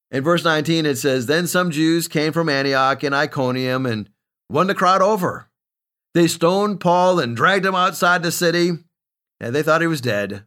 In 0.09 0.23
verse 0.23 0.43
19, 0.43 0.85
it 0.85 0.97
says, 0.97 1.25
Then 1.25 1.47
some 1.47 1.69
Jews 1.69 2.07
came 2.07 2.31
from 2.33 2.49
Antioch 2.49 3.03
and 3.03 3.13
Iconium 3.13 3.85
and 3.85 4.09
won 4.49 4.67
the 4.67 4.75
crowd 4.75 5.01
over. 5.01 5.49
They 6.13 6.27
stoned 6.27 6.79
Paul 6.79 7.19
and 7.19 7.35
dragged 7.35 7.65
him 7.65 7.75
outside 7.75 8.23
the 8.23 8.31
city, 8.31 8.71
and 9.39 9.53
they 9.53 9.63
thought 9.63 9.81
he 9.81 9.87
was 9.87 10.01
dead. 10.01 10.45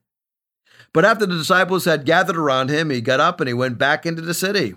But 0.93 1.05
after 1.05 1.27
the 1.27 1.37
disciples 1.37 1.85
had 1.85 2.05
gathered 2.05 2.37
around 2.37 2.69
him, 2.69 2.91
he 2.91 3.01
got 3.01 3.21
up 3.21 3.41
and 3.41 3.49
he 3.49 3.55
went 3.55 3.79
back 3.79 4.07
into 4.07 4.23
the 4.23 4.35
city. 4.35 4.75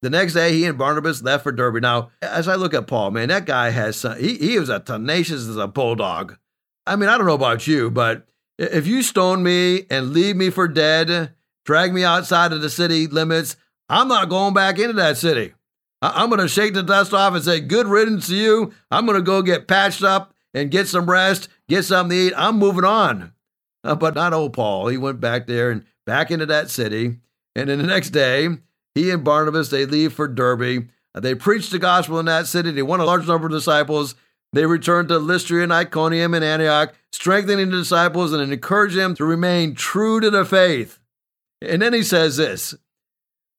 The 0.00 0.10
next 0.10 0.32
day, 0.32 0.52
he 0.52 0.64
and 0.64 0.76
Barnabas 0.78 1.22
left 1.22 1.44
for 1.44 1.52
Derbe. 1.52 1.80
Now, 1.80 2.10
as 2.20 2.48
I 2.48 2.56
look 2.56 2.74
at 2.74 2.88
Paul, 2.88 3.12
man, 3.12 3.28
that 3.28 3.46
guy 3.46 3.70
has 3.70 3.96
some, 3.96 4.18
he, 4.18 4.36
he 4.36 4.58
was 4.58 4.68
as 4.68 4.82
tenacious 4.84 5.46
as 5.46 5.56
a 5.56 5.68
bulldog. 5.68 6.38
I 6.86 6.96
mean, 6.96 7.08
I 7.08 7.16
don't 7.16 7.26
know 7.26 7.34
about 7.34 7.66
you, 7.68 7.90
but 7.90 8.26
if 8.58 8.86
you 8.86 9.02
stone 9.02 9.42
me 9.42 9.84
and 9.90 10.12
leave 10.12 10.34
me 10.34 10.50
for 10.50 10.66
dead, 10.66 11.34
drag 11.64 11.92
me 11.92 12.02
outside 12.02 12.52
of 12.52 12.62
the 12.62 12.70
city 12.70 13.06
limits, 13.06 13.56
I'm 13.88 14.08
not 14.08 14.28
going 14.28 14.54
back 14.54 14.78
into 14.78 14.94
that 14.94 15.18
city. 15.18 15.54
I'm 16.00 16.30
going 16.30 16.40
to 16.40 16.48
shake 16.48 16.74
the 16.74 16.82
dust 16.82 17.14
off 17.14 17.34
and 17.34 17.44
say, 17.44 17.60
good 17.60 17.86
riddance 17.86 18.26
to 18.26 18.34
you. 18.34 18.72
I'm 18.90 19.06
going 19.06 19.18
to 19.18 19.22
go 19.22 19.40
get 19.42 19.68
patched 19.68 20.02
up 20.02 20.34
and 20.52 20.70
get 20.70 20.88
some 20.88 21.08
rest, 21.08 21.48
get 21.68 21.84
something 21.84 22.16
to 22.16 22.24
eat. 22.26 22.32
I'm 22.36 22.58
moving 22.58 22.84
on. 22.84 23.32
Uh, 23.84 23.94
but 23.94 24.14
not 24.14 24.32
old 24.32 24.52
Paul. 24.52 24.88
He 24.88 24.96
went 24.96 25.20
back 25.20 25.46
there 25.46 25.70
and 25.70 25.84
back 26.06 26.30
into 26.30 26.46
that 26.46 26.70
city. 26.70 27.18
And 27.54 27.68
then 27.68 27.78
the 27.78 27.86
next 27.86 28.10
day, 28.10 28.48
he 28.94 29.10
and 29.10 29.24
Barnabas, 29.24 29.70
they 29.70 29.86
leave 29.86 30.12
for 30.12 30.28
Derbe. 30.28 30.88
Uh, 31.14 31.20
they 31.20 31.34
preached 31.34 31.70
the 31.70 31.78
gospel 31.78 32.18
in 32.18 32.26
that 32.26 32.46
city. 32.46 32.70
They 32.70 32.82
won 32.82 33.00
a 33.00 33.04
large 33.04 33.26
number 33.26 33.46
of 33.46 33.52
disciples. 33.52 34.14
They 34.52 34.66
returned 34.66 35.08
to 35.08 35.18
Lystra 35.18 35.62
and 35.62 35.72
Iconium 35.72 36.34
and 36.34 36.44
Antioch, 36.44 36.94
strengthening 37.10 37.70
the 37.70 37.78
disciples 37.78 38.32
and 38.32 38.52
encouraging 38.52 38.98
them 38.98 39.14
to 39.16 39.24
remain 39.24 39.74
true 39.74 40.20
to 40.20 40.30
the 40.30 40.44
faith. 40.44 40.98
And 41.62 41.80
then 41.80 41.92
he 41.92 42.02
says 42.02 42.36
this 42.36 42.74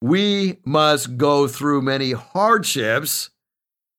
We 0.01 0.59
must 0.65 1.17
go 1.17 1.47
through 1.47 1.81
many 1.81 2.11
hardships 2.11 3.31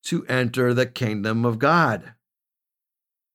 to 0.05 0.25
enter 0.27 0.73
the 0.73 0.87
kingdom 0.87 1.45
of 1.45 1.59
God. 1.59 2.15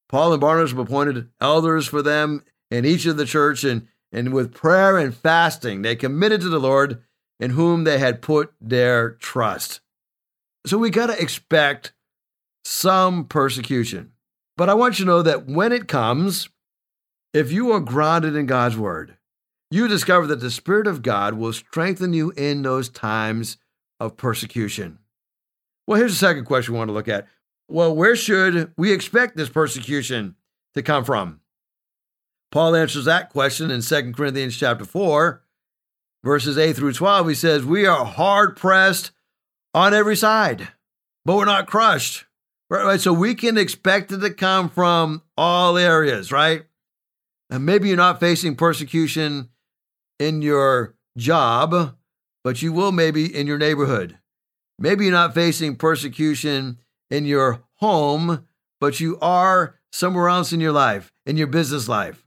Paul 0.07 0.33
and 0.33 0.41
Barnabas 0.41 0.71
appointed 0.71 1.29
elders 1.41 1.87
for 1.87 2.01
them 2.01 2.43
in 2.71 2.85
each 2.85 3.05
of 3.05 3.17
the 3.17 3.25
church, 3.25 3.63
and, 3.63 3.87
and 4.11 4.33
with 4.33 4.53
prayer 4.53 4.97
and 4.97 5.15
fasting, 5.15 5.81
they 5.81 5.95
committed 5.95 6.41
to 6.41 6.49
the 6.49 6.59
Lord 6.59 7.01
in 7.39 7.51
whom 7.51 7.83
they 7.83 7.99
had 7.99 8.21
put 8.21 8.53
their 8.59 9.11
trust. 9.11 9.81
So 10.65 10.77
we 10.77 10.89
got 10.89 11.07
to 11.07 11.21
expect 11.21 11.93
some 12.63 13.25
persecution. 13.25 14.11
But 14.57 14.69
I 14.69 14.73
want 14.73 14.99
you 14.99 15.05
to 15.05 15.11
know 15.11 15.21
that 15.21 15.47
when 15.47 15.71
it 15.71 15.87
comes, 15.87 16.49
if 17.33 17.51
you 17.51 17.71
are 17.71 17.79
grounded 17.79 18.35
in 18.35 18.45
God's 18.45 18.77
word, 18.77 19.15
you 19.71 19.87
discover 19.87 20.27
that 20.27 20.41
the 20.41 20.51
Spirit 20.51 20.87
of 20.87 21.01
God 21.01 21.35
will 21.35 21.53
strengthen 21.53 22.11
you 22.13 22.31
in 22.31 22.61
those 22.63 22.89
times 22.89 23.57
of 23.99 24.17
persecution. 24.17 24.99
Well, 25.87 25.99
here's 25.99 26.11
the 26.11 26.17
second 26.17 26.45
question 26.45 26.73
we 26.73 26.77
want 26.77 26.89
to 26.89 26.93
look 26.93 27.07
at. 27.07 27.27
Well, 27.69 27.95
where 27.95 28.15
should 28.15 28.73
we 28.77 28.91
expect 28.91 29.37
this 29.37 29.49
persecution 29.49 30.35
to 30.73 30.81
come 30.81 31.05
from? 31.05 31.39
Paul 32.51 32.75
answers 32.75 33.05
that 33.05 33.29
question 33.29 33.69
in 33.69 33.81
2 33.81 34.13
Corinthians 34.13 34.57
chapter 34.57 34.85
4, 34.85 35.43
verses 36.23 36.57
8 36.57 36.75
through 36.75 36.93
12. 36.93 37.29
He 37.29 37.35
says, 37.35 37.63
We 37.63 37.85
are 37.85 38.05
hard 38.05 38.55
pressed 38.55 39.11
on 39.73 39.93
every 39.93 40.15
side, 40.15 40.69
but 41.25 41.35
we're 41.35 41.45
not 41.45 41.67
crushed. 41.67 42.25
Right, 42.69 42.85
right. 42.85 43.01
So 43.01 43.13
we 43.13 43.33
can 43.33 43.57
expect 43.57 44.11
it 44.11 44.19
to 44.19 44.29
come 44.31 44.69
from 44.69 45.23
all 45.35 45.77
areas, 45.77 46.31
right? 46.31 46.65
And 47.49 47.65
maybe 47.65 47.87
you're 47.87 47.97
not 47.97 48.19
facing 48.19 48.55
persecution 48.55 49.49
in 50.19 50.41
your 50.41 50.95
job, 51.17 51.95
but 52.43 52.61
you 52.61 52.71
will 52.71 52.91
maybe 52.91 53.35
in 53.35 53.47
your 53.47 53.57
neighborhood. 53.57 54.19
Maybe 54.77 55.05
you're 55.05 55.13
not 55.13 55.33
facing 55.33 55.75
persecution 55.75 56.77
in 57.09 57.25
your 57.25 57.63
home, 57.75 58.45
but 58.79 58.99
you 58.99 59.17
are 59.19 59.79
somewhere 59.91 60.29
else 60.29 60.53
in 60.53 60.59
your 60.59 60.71
life, 60.71 61.11
in 61.25 61.37
your 61.37 61.47
business 61.47 61.87
life. 61.87 62.23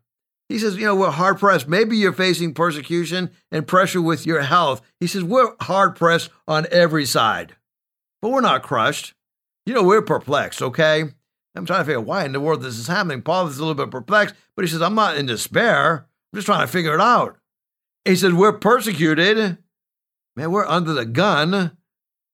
He 0.53 0.59
says, 0.59 0.77
you 0.77 0.85
know, 0.85 0.95
we're 0.95 1.11
hard 1.11 1.39
pressed. 1.39 1.67
Maybe 1.67 1.97
you're 1.97 2.13
facing 2.13 2.53
persecution 2.53 3.31
and 3.51 3.67
pressure 3.67 4.03
with 4.03 4.27
your 4.27 4.43
health. 4.43 4.83
He 5.01 5.07
says, 5.07 5.25
we're 5.25 5.55
hard 5.63 5.97
pressed 5.97 6.29
on 6.47 6.67
every 6.71 7.07
side, 7.07 7.57
but 8.21 8.33
we're 8.33 8.43
not 8.43 8.63
crushed. 8.63 9.15
You 9.65 9.73
know, 9.73 9.83
we're 9.83 10.03
perplexed, 10.03 10.61
okay? 10.61 11.05
I'm 11.55 11.65
trying 11.65 11.81
to 11.81 11.85
figure 11.87 12.01
out 12.01 12.05
why 12.05 12.27
in 12.27 12.33
the 12.33 12.41
world 12.41 12.61
this 12.61 12.79
is 12.79 12.87
happening. 12.87 13.23
Paul 13.23 13.47
is 13.47 13.57
a 13.57 13.65
little 13.65 13.75
bit 13.75 13.91
perplexed, 13.91 14.35
but 14.55 14.63
he 14.63 14.71
says, 14.71 14.83
I'm 14.83 14.95
not 14.95 15.17
in 15.17 15.25
despair. 15.25 16.07
I'm 16.33 16.37
just 16.37 16.45
trying 16.45 16.67
to 16.67 16.71
figure 16.71 16.93
it 16.93 17.01
out. 17.01 17.39
He 18.05 18.15
says, 18.15 18.35
We're 18.35 18.53
persecuted. 18.53 19.57
Man, 20.37 20.53
we're 20.53 20.67
under 20.67 20.93
the 20.93 21.07
gun, 21.07 21.79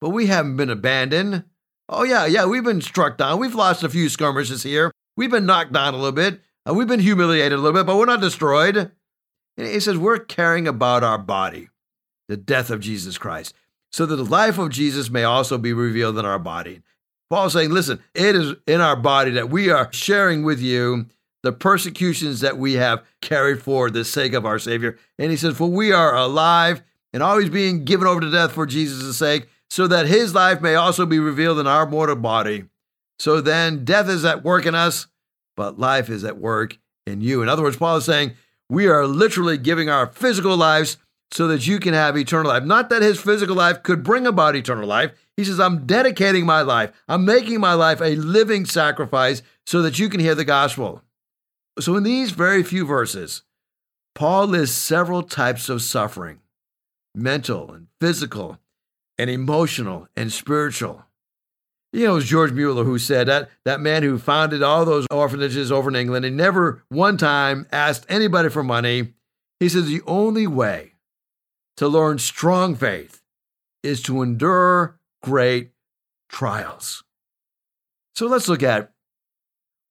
but 0.00 0.10
we 0.10 0.26
haven't 0.26 0.56
been 0.56 0.70
abandoned. 0.70 1.44
Oh, 1.88 2.02
yeah, 2.02 2.26
yeah, 2.26 2.46
we've 2.46 2.64
been 2.64 2.80
struck 2.80 3.16
down. 3.16 3.38
We've 3.38 3.54
lost 3.54 3.84
a 3.84 3.88
few 3.88 4.08
skirmishes 4.08 4.64
here. 4.64 4.90
We've 5.16 5.30
been 5.30 5.46
knocked 5.46 5.72
down 5.72 5.94
a 5.94 5.98
little 5.98 6.10
bit. 6.10 6.40
Uh, 6.68 6.74
we've 6.74 6.88
been 6.88 7.00
humiliated 7.00 7.52
a 7.52 7.62
little 7.62 7.78
bit, 7.78 7.86
but 7.86 7.96
we're 7.96 8.04
not 8.04 8.20
destroyed. 8.20 8.76
And 8.76 9.66
he 9.66 9.80
says, 9.80 9.96
We're 9.96 10.18
carrying 10.18 10.68
about 10.68 11.02
our 11.02 11.18
body 11.18 11.68
the 12.28 12.36
death 12.36 12.70
of 12.70 12.80
Jesus 12.80 13.16
Christ, 13.16 13.54
so 13.90 14.04
that 14.04 14.16
the 14.16 14.24
life 14.24 14.58
of 14.58 14.70
Jesus 14.70 15.08
may 15.08 15.24
also 15.24 15.56
be 15.56 15.72
revealed 15.72 16.18
in 16.18 16.26
our 16.26 16.38
body. 16.38 16.82
Paul's 17.30 17.54
saying, 17.54 17.70
Listen, 17.70 18.00
it 18.14 18.34
is 18.34 18.54
in 18.66 18.80
our 18.80 18.96
body 18.96 19.30
that 19.32 19.50
we 19.50 19.70
are 19.70 19.92
sharing 19.92 20.42
with 20.42 20.60
you 20.60 21.06
the 21.42 21.52
persecutions 21.52 22.40
that 22.40 22.58
we 22.58 22.74
have 22.74 23.04
carried 23.22 23.62
for 23.62 23.90
the 23.90 24.04
sake 24.04 24.32
of 24.32 24.44
our 24.44 24.58
Savior. 24.58 24.98
And 25.18 25.30
he 25.30 25.36
says, 25.36 25.56
For 25.56 25.68
we 25.68 25.92
are 25.92 26.14
alive 26.14 26.82
and 27.12 27.22
always 27.22 27.48
being 27.48 27.84
given 27.84 28.06
over 28.06 28.20
to 28.20 28.30
death 28.30 28.52
for 28.52 28.66
Jesus' 28.66 29.16
sake, 29.16 29.48
so 29.70 29.86
that 29.86 30.06
his 30.06 30.34
life 30.34 30.60
may 30.60 30.74
also 30.74 31.06
be 31.06 31.18
revealed 31.18 31.58
in 31.58 31.66
our 31.66 31.86
mortal 31.86 32.16
body. 32.16 32.64
So 33.18 33.40
then 33.40 33.84
death 33.84 34.08
is 34.08 34.24
at 34.24 34.44
work 34.44 34.66
in 34.66 34.74
us, 34.74 35.06
but 35.58 35.76
life 35.76 36.08
is 36.08 36.22
at 36.22 36.38
work 36.38 36.78
in 37.04 37.20
you. 37.20 37.42
In 37.42 37.48
other 37.48 37.64
words, 37.64 37.76
Paul 37.76 37.96
is 37.96 38.04
saying, 38.04 38.34
We 38.70 38.86
are 38.86 39.08
literally 39.08 39.58
giving 39.58 39.90
our 39.90 40.06
physical 40.06 40.56
lives 40.56 40.98
so 41.32 41.48
that 41.48 41.66
you 41.66 41.80
can 41.80 41.94
have 41.94 42.16
eternal 42.16 42.52
life. 42.52 42.62
Not 42.62 42.90
that 42.90 43.02
his 43.02 43.20
physical 43.20 43.56
life 43.56 43.82
could 43.82 44.04
bring 44.04 44.24
about 44.24 44.54
eternal 44.54 44.86
life. 44.86 45.10
He 45.36 45.44
says, 45.44 45.58
I'm 45.58 45.84
dedicating 45.84 46.46
my 46.46 46.62
life, 46.62 46.92
I'm 47.08 47.24
making 47.24 47.58
my 47.58 47.74
life 47.74 48.00
a 48.00 48.14
living 48.14 48.66
sacrifice 48.66 49.42
so 49.66 49.82
that 49.82 49.98
you 49.98 50.08
can 50.08 50.20
hear 50.20 50.36
the 50.36 50.44
gospel. 50.44 51.02
So, 51.80 51.96
in 51.96 52.04
these 52.04 52.30
very 52.30 52.62
few 52.62 52.86
verses, 52.86 53.42
Paul 54.14 54.46
lists 54.46 54.76
several 54.76 55.24
types 55.24 55.68
of 55.68 55.82
suffering 55.82 56.38
mental 57.16 57.72
and 57.72 57.88
physical, 58.00 58.60
and 59.18 59.28
emotional 59.28 60.06
and 60.16 60.32
spiritual. 60.32 61.04
You 61.92 62.04
know, 62.04 62.12
it 62.12 62.16
was 62.16 62.24
George 62.26 62.52
Mueller 62.52 62.84
who 62.84 62.98
said 62.98 63.28
that 63.28 63.50
that 63.64 63.80
man 63.80 64.02
who 64.02 64.18
founded 64.18 64.62
all 64.62 64.84
those 64.84 65.06
orphanages 65.10 65.72
over 65.72 65.88
in 65.88 65.96
England 65.96 66.24
and 66.24 66.36
never 66.36 66.82
one 66.88 67.16
time 67.16 67.66
asked 67.72 68.04
anybody 68.08 68.50
for 68.50 68.62
money. 68.62 69.14
He 69.58 69.68
says 69.68 69.86
the 69.86 70.02
only 70.06 70.46
way 70.46 70.92
to 71.78 71.88
learn 71.88 72.18
strong 72.18 72.74
faith 72.74 73.22
is 73.82 74.02
to 74.02 74.22
endure 74.22 74.98
great 75.22 75.70
trials. 76.28 77.04
So 78.14 78.26
let's 78.26 78.48
look 78.48 78.62
at 78.62 78.92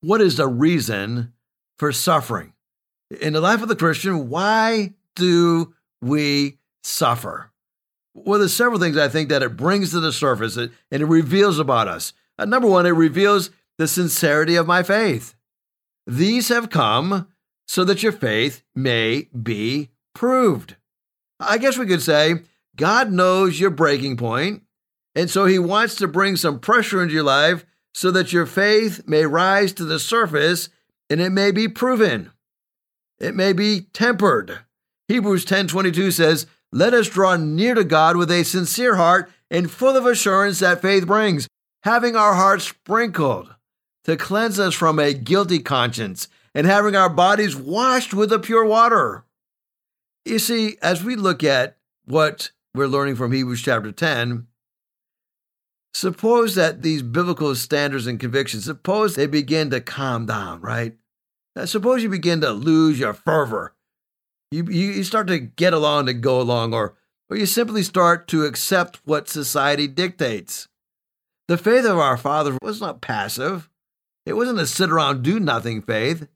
what 0.01 0.21
is 0.21 0.37
the 0.37 0.47
reason 0.47 1.33
for 1.79 1.91
suffering. 1.91 2.53
In 3.21 3.33
the 3.33 3.41
life 3.41 3.61
of 3.61 3.69
the 3.69 3.75
Christian, 3.75 4.29
why 4.29 4.93
do 5.15 5.73
we 6.01 6.59
suffer? 6.83 7.51
Well, 8.25 8.39
there's 8.39 8.55
several 8.55 8.79
things 8.79 8.97
I 8.97 9.09
think 9.09 9.29
that 9.29 9.43
it 9.43 9.55
brings 9.55 9.91
to 9.91 9.99
the 9.99 10.11
surface 10.11 10.57
and 10.57 10.71
it 10.89 11.05
reveals 11.05 11.59
about 11.59 11.87
us. 11.87 12.13
Uh, 12.39 12.45
number 12.45 12.67
one, 12.67 12.85
it 12.85 12.89
reveals 12.89 13.51
the 13.77 13.87
sincerity 13.87 14.55
of 14.55 14.65
my 14.65 14.81
faith. 14.81 15.35
These 16.07 16.49
have 16.49 16.69
come 16.69 17.27
so 17.67 17.83
that 17.83 18.01
your 18.01 18.11
faith 18.11 18.63
may 18.75 19.27
be 19.39 19.89
proved. 20.15 20.77
I 21.39 21.57
guess 21.57 21.77
we 21.77 21.85
could 21.85 22.01
say 22.01 22.41
God 22.75 23.11
knows 23.11 23.59
your 23.59 23.69
breaking 23.69 24.17
point, 24.17 24.63
and 25.13 25.29
so 25.29 25.45
He 25.45 25.59
wants 25.59 25.95
to 25.95 26.07
bring 26.07 26.35
some 26.37 26.59
pressure 26.59 27.01
into 27.01 27.13
your 27.13 27.23
life 27.23 27.65
so 27.93 28.09
that 28.11 28.33
your 28.33 28.45
faith 28.45 29.01
may 29.07 29.25
rise 29.25 29.73
to 29.73 29.85
the 29.85 29.99
surface 29.99 30.69
and 31.09 31.21
it 31.21 31.31
may 31.31 31.51
be 31.51 31.67
proven. 31.67 32.31
It 33.19 33.35
may 33.35 33.53
be 33.53 33.87
tempered. 33.93 34.59
Hebrews 35.07 35.45
10:22 35.45 36.13
says, 36.13 36.47
"Let 36.71 36.93
us 36.93 37.07
draw 37.07 37.35
near 37.35 37.75
to 37.75 37.83
God 37.83 38.17
with 38.17 38.31
a 38.31 38.43
sincere 38.43 38.95
heart 38.95 39.31
and 39.49 39.71
full 39.71 39.95
of 39.95 40.05
assurance 40.05 40.59
that 40.59 40.81
faith 40.81 41.07
brings, 41.07 41.47
having 41.83 42.15
our 42.15 42.35
hearts 42.35 42.65
sprinkled 42.65 43.55
to 44.03 44.17
cleanse 44.17 44.59
us 44.59 44.73
from 44.73 44.99
a 44.99 45.13
guilty 45.13 45.59
conscience 45.59 46.27
and 46.53 46.67
having 46.67 46.95
our 46.95 47.09
bodies 47.09 47.55
washed 47.55 48.13
with 48.13 48.29
the 48.29 48.39
pure 48.39 48.65
water." 48.65 49.25
You 50.25 50.39
see, 50.39 50.77
as 50.81 51.03
we 51.03 51.15
look 51.15 51.43
at 51.43 51.77
what 52.05 52.51
we're 52.73 52.87
learning 52.87 53.15
from 53.15 53.31
Hebrews 53.31 53.61
chapter 53.61 53.91
10, 53.91 54.47
Suppose 55.97 56.53
that 56.53 56.83
these 56.83 57.01
biblical 57.01 57.55
standards 57.55 58.05
and 58.05 58.19
convictions, 58.19 58.65
suppose 58.65 59.15
they 59.15 59.25
begin 59.25 59.71
to 59.71 59.81
calm 59.81 60.27
down, 60.27 60.61
right? 60.61 60.95
Suppose 61.65 62.03
you 62.03 62.09
begin 62.09 62.39
to 62.41 62.51
lose 62.51 62.99
your 62.99 63.13
fervor. 63.13 63.73
You, 64.51 64.63
you, 64.65 65.03
start 65.03 65.27
to 65.27 65.39
get 65.39 65.73
along 65.73 66.05
to 66.05 66.13
go 66.13 66.39
along, 66.39 66.73
or, 66.73 66.95
or 67.29 67.35
you 67.35 67.45
simply 67.45 67.83
start 67.83 68.27
to 68.29 68.45
accept 68.45 69.01
what 69.03 69.27
society 69.27 69.87
dictates. 69.87 70.67
The 71.47 71.57
faith 71.57 71.85
of 71.85 71.97
our 71.97 72.17
father 72.17 72.57
was 72.61 72.79
not 72.79 73.01
passive. 73.01 73.69
It 74.25 74.33
wasn't 74.33 74.59
a 74.59 74.67
sit 74.67 74.89
around, 74.89 75.23
do 75.23 75.39
nothing 75.39 75.81
faith. 75.81 76.27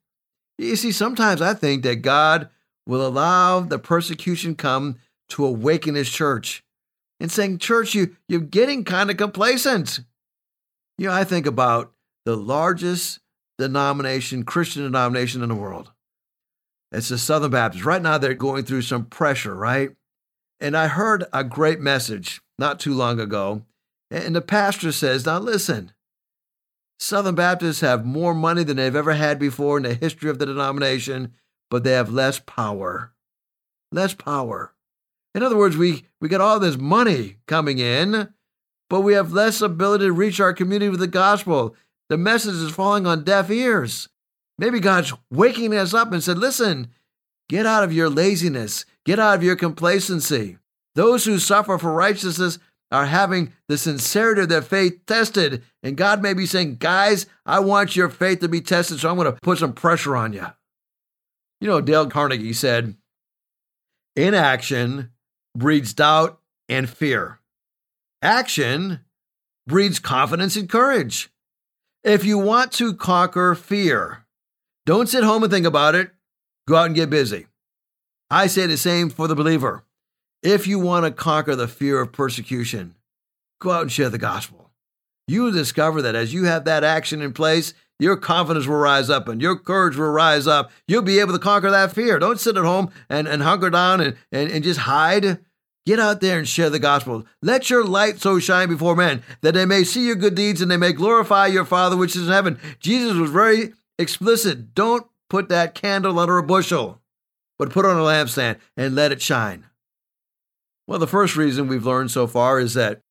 You 0.58 0.76
see, 0.76 0.92
sometimes 0.92 1.42
I 1.42 1.54
think 1.54 1.84
that 1.84 1.98
God 1.98 2.50
will 2.86 3.06
allow 3.06 3.62
the 3.62 3.80
persecution 3.80 4.56
come 4.56 4.98
to 5.30 5.46
awaken 5.46 5.96
his 5.96 6.10
church 6.10 6.64
and 7.20 7.32
saying, 7.32 7.60
Church, 7.60 7.94
you, 7.96 8.16
you're 8.28 8.42
getting 8.42 8.84
kind 8.84 9.10
of 9.10 9.18
complacent. 9.18 10.02
You 10.98 11.08
know, 11.08 11.14
I 11.14 11.24
think 11.24 11.46
about 11.46 11.94
the 12.26 12.36
largest 12.36 13.20
denomination, 13.58 14.44
Christian 14.44 14.84
denomination 14.84 15.42
in 15.42 15.50
the 15.50 15.56
world. 15.56 15.92
It's 16.92 17.10
the 17.10 17.18
Southern 17.18 17.52
Baptists. 17.52 17.86
Right 17.86 18.02
now, 18.02 18.18
they're 18.18 18.34
going 18.34 18.66
through 18.66 18.82
some 18.82 19.06
pressure, 19.06 19.56
right? 19.56 19.92
And 20.60 20.76
I 20.76 20.88
heard 20.88 21.26
a 21.34 21.44
great 21.44 21.80
message 21.80 22.42
not 22.60 22.80
too 22.80 22.94
long 22.94 23.20
ago. 23.20 23.64
And 24.10 24.36
the 24.36 24.42
pastor 24.42 24.92
says, 24.92 25.26
Now 25.26 25.40
listen, 25.40 25.94
Southern 27.00 27.36
Baptists 27.36 27.82
have 27.82 28.06
more 28.06 28.34
money 28.34 28.64
than 28.64 28.78
they've 28.78 28.96
ever 28.96 29.14
had 29.14 29.40
before 29.40 29.78
in 29.78 29.84
the 29.84 29.96
history 29.96 30.30
of 30.30 30.38
the 30.38 30.46
denomination, 30.46 31.34
but 31.70 31.84
they 31.84 31.94
have 31.94 32.12
less 32.12 32.40
power. 32.40 33.14
Less 33.92 34.14
power. 34.14 34.74
In 35.34 35.44
other 35.44 35.58
words, 35.58 35.78
we, 35.78 36.04
we 36.20 36.30
got 36.30 36.42
all 36.42 36.60
this 36.60 36.78
money 36.78 37.38
coming 37.48 37.80
in, 37.80 38.34
but 38.90 39.02
we 39.02 39.14
have 39.14 39.32
less 39.32 39.62
ability 39.62 40.06
to 40.06 40.12
reach 40.12 40.40
our 40.40 40.54
community 40.54 40.90
with 40.90 41.00
the 41.00 41.08
gospel. 41.08 41.76
The 42.10 42.18
message 42.18 42.56
is 42.56 42.72
falling 42.72 43.08
on 43.08 43.24
deaf 43.24 43.50
ears. 43.50 44.10
Maybe 44.58 44.80
God's 44.80 45.14
waking 45.32 45.76
us 45.76 45.94
up 45.94 46.12
and 46.12 46.24
said, 46.24 46.38
listen, 46.38 46.88
get 47.50 47.66
out 47.66 47.84
of 47.84 47.94
your 47.94 48.10
laziness, 48.10 48.86
get 49.06 49.20
out 49.20 49.36
of 49.36 49.44
your 49.44 49.56
complacency. 49.56 50.58
Those 50.96 51.26
who 51.26 51.40
suffer 51.40 51.78
for 51.78 51.94
righteousness 51.94 52.60
are 52.92 53.06
having 53.06 53.54
the 53.70 53.78
sincerity 53.78 54.42
of 54.42 54.50
their 54.50 54.62
faith 54.62 55.00
tested. 55.08 55.64
And 55.82 55.96
God 55.96 56.22
may 56.22 56.34
be 56.34 56.46
saying, 56.46 56.76
guys, 56.76 57.26
I 57.46 57.60
want 57.60 57.96
your 57.96 58.10
faith 58.10 58.42
to 58.42 58.50
be 58.50 58.62
tested, 58.62 59.00
so 59.00 59.10
I'm 59.10 59.16
going 59.16 59.32
to 59.32 59.40
put 59.42 59.60
some 59.60 59.74
pressure 59.74 60.16
on 60.16 60.34
you. 60.34 60.48
You 61.62 61.68
know, 61.68 61.80
Dale 61.80 62.08
Carnegie 62.08 62.54
said, 62.54 62.96
inaction 64.16 65.12
breeds 65.56 65.94
doubt 65.94 66.40
and 66.68 66.90
fear. 66.90 67.40
Action 68.22 69.00
breeds 69.68 70.00
confidence 70.00 70.56
and 70.56 70.70
courage. 70.70 71.30
If 72.04 72.26
you 72.26 72.38
want 72.38 72.72
to 72.74 72.94
conquer 72.94 73.56
fear, 73.56 74.21
don't 74.86 75.10
sit 75.10 75.24
home 75.24 75.44
and 75.44 75.52
think 75.52 75.66
about 75.66 75.96
it. 75.96 76.12
Go 76.68 76.76
out 76.76 76.88
and 76.88 76.96
get 76.96 77.10
busy. 77.10 77.48
I 78.30 78.48
say 78.48 78.66
the 78.66 78.78
same 78.78 79.10
for 79.10 79.28
the 79.28 79.36
believer. 79.36 79.84
If 80.42 80.66
you 80.66 80.80
want 80.80 81.06
to 81.06 81.12
conquer 81.12 81.56
the 81.56 81.68
fear 81.68 82.02
of 82.02 82.12
persecution, 82.12 82.96
go 83.60 83.72
out 83.72 83.84
and 83.84 83.92
share 83.92 84.10
the 84.10 84.18
gospel. 84.18 84.72
You 85.28 85.44
will 85.44 85.52
discover 85.52 86.02
that 86.02 86.16
as 86.16 86.34
you 86.34 86.46
have 86.46 86.66
that 86.66 86.84
action 86.84 87.22
in 87.22 87.34
place, 87.34 87.74
your 88.00 88.18
confidence 88.18 88.66
will 88.66 88.78
rise 88.78 89.10
up 89.10 89.28
and 89.28 89.40
your 89.40 89.56
courage 89.56 89.96
will 89.96 90.10
rise 90.10 90.48
up. 90.48 90.72
You'll 90.88 91.04
be 91.04 91.20
able 91.20 91.34
to 91.34 91.40
conquer 91.40 91.70
that 91.70 91.92
fear. 91.92 92.18
Don't 92.18 92.40
sit 92.40 92.58
at 92.58 92.64
home 92.64 92.90
and, 93.10 93.28
and 93.28 93.44
hunker 93.44 93.70
down 93.70 94.02
and, 94.02 94.16
and, 94.32 94.50
and 94.50 94.64
just 94.64 94.80
hide. 94.82 95.38
Get 95.86 96.00
out 96.00 96.22
there 96.22 96.40
and 96.40 96.48
share 96.48 96.70
the 96.70 96.80
gospel. 96.80 97.26
Let 97.42 97.70
your 97.70 97.84
light 97.84 98.20
so 98.20 98.40
shine 98.40 98.70
before 98.70 98.96
men 98.96 99.24
that 99.42 99.54
they 99.54 99.66
may 99.66 99.84
see 99.84 100.06
your 100.06 100.16
good 100.16 100.36
deeds 100.36 100.62
and 100.62 100.72
they 100.72 100.78
may 100.78 100.94
glorify 100.94 101.48
your 101.48 101.66
Father 101.66 101.96
which 101.96 102.16
is 102.16 102.28
in 102.28 102.34
heaven. 102.34 102.60
Jesus 102.80 103.16
was 103.16 103.30
very 103.30 103.74
explicit. 104.02 104.76
Don't 104.76 105.08
put 105.30 105.48
that 105.50 105.76
candle 105.76 106.20
under 106.20 106.38
a 106.38 106.44
bushel, 106.44 107.02
but 107.58 107.70
put 107.70 107.86
it 107.86 107.92
on 107.92 107.98
a 107.98 108.02
lampstand 108.02 108.58
and 108.76 108.96
let 108.96 109.12
it 109.12 109.22
shine. 109.22 109.66
Well, 110.88 111.00
the 111.00 111.08
first 111.08 111.38
reason 111.38 111.68
we've 111.68 111.86
learned 111.86 112.12
so 112.12 112.28
far 112.28 112.60
is 112.60 112.74
that 112.74 113.02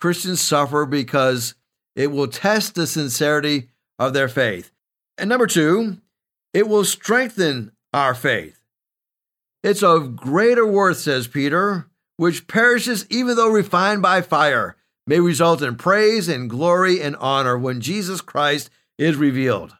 Christians 0.00 0.40
suffer 0.40 0.84
because 0.84 1.54
it 1.96 2.08
will 2.08 2.28
test 2.28 2.74
the 2.74 2.86
sincerity 2.86 3.70
of 3.98 4.12
their 4.12 4.28
faith. 4.28 4.70
And 5.16 5.28
number 5.28 5.46
two, 5.46 5.98
it 6.52 6.68
will 6.68 6.84
strengthen 6.84 7.72
our 7.94 8.14
faith. 8.14 8.58
It's 9.62 9.82
of 9.82 10.16
greater 10.16 10.66
worth, 10.66 10.98
says 10.98 11.28
Peter, 11.28 11.86
which 12.16 12.46
perishes 12.46 13.06
even 13.10 13.36
though 13.36 13.50
refined 13.50 14.02
by 14.02 14.20
fire, 14.20 14.76
may 15.06 15.20
result 15.20 15.62
in 15.62 15.76
praise 15.76 16.28
and 16.28 16.50
glory 16.50 17.00
and 17.00 17.16
honor 17.16 17.56
when 17.56 17.80
Jesus 17.80 18.20
Christ 18.20 18.70
is 18.98 19.16
revealed. 19.16 19.76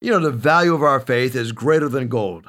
You 0.00 0.10
know, 0.10 0.20
the 0.20 0.30
value 0.30 0.74
of 0.74 0.82
our 0.82 1.00
faith 1.00 1.34
is 1.34 1.52
greater 1.52 1.88
than 1.88 2.08
gold. 2.08 2.48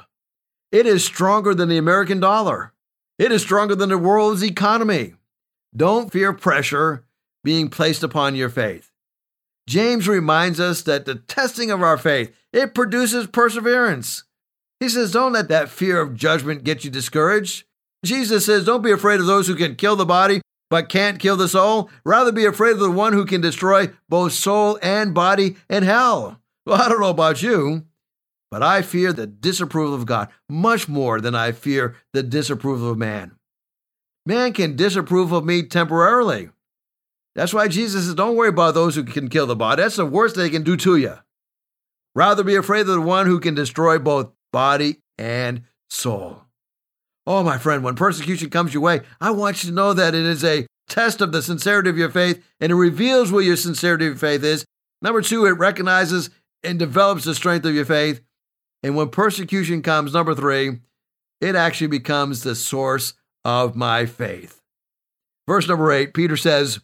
It 0.70 0.86
is 0.86 1.04
stronger 1.04 1.54
than 1.54 1.68
the 1.68 1.78
American 1.78 2.20
dollar. 2.20 2.72
It 3.18 3.30
is 3.30 3.42
stronger 3.42 3.74
than 3.74 3.90
the 3.90 3.98
world's 3.98 4.42
economy. 4.42 5.14
Don't 5.76 6.12
fear 6.12 6.32
pressure 6.32 7.04
being 7.44 7.68
placed 7.68 8.02
upon 8.02 8.34
your 8.34 8.48
faith. 8.48 8.90
James 9.68 10.08
reminds 10.08 10.58
us 10.58 10.82
that 10.82 11.04
the 11.04 11.16
testing 11.16 11.70
of 11.70 11.82
our 11.82 11.98
faith, 11.98 12.34
it 12.52 12.74
produces 12.74 13.26
perseverance. 13.26 14.24
He 14.80 14.88
says, 14.88 15.12
don't 15.12 15.32
let 15.32 15.48
that 15.48 15.68
fear 15.68 16.00
of 16.00 16.16
judgment 16.16 16.64
get 16.64 16.84
you 16.84 16.90
discouraged. 16.90 17.64
Jesus 18.04 18.46
says, 18.46 18.64
Don't 18.64 18.82
be 18.82 18.90
afraid 18.90 19.20
of 19.20 19.26
those 19.26 19.46
who 19.46 19.54
can 19.54 19.76
kill 19.76 19.96
the 19.96 20.04
body, 20.04 20.40
but 20.68 20.88
can't 20.88 21.20
kill 21.20 21.36
the 21.36 21.48
soul. 21.48 21.88
Rather 22.04 22.32
be 22.32 22.44
afraid 22.44 22.72
of 22.72 22.80
the 22.80 22.90
one 22.90 23.12
who 23.12 23.24
can 23.24 23.40
destroy 23.40 23.90
both 24.08 24.32
soul 24.32 24.78
and 24.82 25.14
body 25.14 25.56
in 25.70 25.84
hell. 25.84 26.40
Well, 26.64 26.80
I 26.80 26.88
don't 26.88 27.00
know 27.00 27.10
about 27.10 27.42
you, 27.42 27.86
but 28.50 28.62
I 28.62 28.82
fear 28.82 29.12
the 29.12 29.26
disapproval 29.26 29.94
of 29.94 30.06
God 30.06 30.28
much 30.48 30.88
more 30.88 31.20
than 31.20 31.34
I 31.34 31.52
fear 31.52 31.96
the 32.12 32.22
disapproval 32.22 32.90
of 32.90 32.98
man. 32.98 33.32
Man 34.24 34.52
can 34.52 34.76
disapprove 34.76 35.32
of 35.32 35.44
me 35.44 35.64
temporarily. 35.64 36.50
That's 37.34 37.54
why 37.54 37.68
Jesus 37.68 38.04
says, 38.04 38.14
Don't 38.14 38.36
worry 38.36 38.50
about 38.50 38.74
those 38.74 38.94
who 38.94 39.04
can 39.04 39.28
kill 39.28 39.46
the 39.46 39.56
body. 39.56 39.82
That's 39.82 39.96
the 39.96 40.06
worst 40.06 40.36
they 40.36 40.50
can 40.50 40.62
do 40.62 40.76
to 40.76 40.96
you. 40.96 41.14
Rather 42.14 42.44
be 42.44 42.54
afraid 42.54 42.82
of 42.82 42.88
the 42.88 43.00
one 43.00 43.26
who 43.26 43.40
can 43.40 43.54
destroy 43.54 43.98
both 43.98 44.30
body 44.52 44.98
and 45.18 45.62
soul. 45.88 46.42
Oh, 47.26 47.42
my 47.42 47.56
friend, 47.56 47.82
when 47.82 47.94
persecution 47.94 48.50
comes 48.50 48.74
your 48.74 48.82
way, 48.82 49.00
I 49.20 49.30
want 49.30 49.62
you 49.62 49.70
to 49.70 49.74
know 49.74 49.94
that 49.94 50.14
it 50.14 50.24
is 50.24 50.44
a 50.44 50.66
test 50.88 51.20
of 51.20 51.32
the 51.32 51.42
sincerity 51.42 51.88
of 51.88 51.96
your 51.96 52.10
faith 52.10 52.44
and 52.60 52.70
it 52.70 52.74
reveals 52.74 53.32
where 53.32 53.42
your 53.42 53.56
sincerity 53.56 54.08
of 54.08 54.20
faith 54.20 54.44
is. 54.44 54.64
Number 55.00 55.22
two, 55.22 55.46
it 55.46 55.52
recognizes 55.52 56.30
and 56.64 56.78
develops 56.78 57.24
the 57.24 57.34
strength 57.34 57.64
of 57.64 57.74
your 57.74 57.84
faith. 57.84 58.20
And 58.82 58.96
when 58.96 59.08
persecution 59.08 59.82
comes, 59.82 60.12
number 60.12 60.34
three, 60.34 60.80
it 61.40 61.56
actually 61.56 61.88
becomes 61.88 62.42
the 62.42 62.54
source 62.54 63.14
of 63.44 63.76
my 63.76 64.06
faith. 64.06 64.60
Verse 65.48 65.68
number 65.68 65.90
eight, 65.92 66.14
Peter 66.14 66.36
says, 66.36 66.80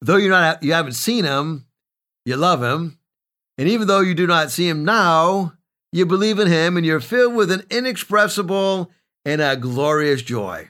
Though 0.00 0.16
you 0.16 0.28
not 0.28 0.62
you 0.62 0.72
haven't 0.72 0.92
seen 0.92 1.24
him, 1.24 1.66
you 2.24 2.36
love 2.36 2.62
him, 2.62 2.98
and 3.58 3.68
even 3.68 3.88
though 3.88 4.00
you 4.00 4.14
do 4.14 4.26
not 4.26 4.50
see 4.50 4.68
him 4.68 4.84
now, 4.84 5.54
you 5.92 6.06
believe 6.06 6.38
in 6.38 6.48
him, 6.48 6.76
and 6.76 6.86
you're 6.86 7.00
filled 7.00 7.34
with 7.34 7.50
an 7.50 7.64
inexpressible 7.70 8.90
and 9.24 9.42
a 9.42 9.56
glorious 9.56 10.22
joy. 10.22 10.68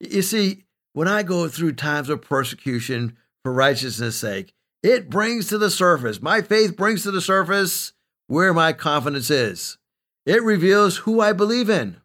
You 0.00 0.22
see, 0.22 0.64
when 0.92 1.08
I 1.08 1.22
go 1.22 1.48
through 1.48 1.72
times 1.72 2.08
of 2.08 2.22
persecution 2.22 3.16
for 3.42 3.52
righteousness' 3.52 4.16
sake, 4.16 4.54
it 4.82 5.10
brings 5.10 5.48
to 5.48 5.58
the 5.58 5.70
surface, 5.70 6.22
my 6.22 6.42
faith 6.42 6.76
brings 6.76 7.02
to 7.02 7.10
the 7.10 7.20
surface 7.20 7.92
where 8.26 8.54
my 8.54 8.72
confidence 8.72 9.30
is. 9.30 9.78
It 10.26 10.42
reveals 10.42 10.98
who 10.98 11.20
I 11.20 11.32
believe 11.32 11.70
in. 11.70 11.96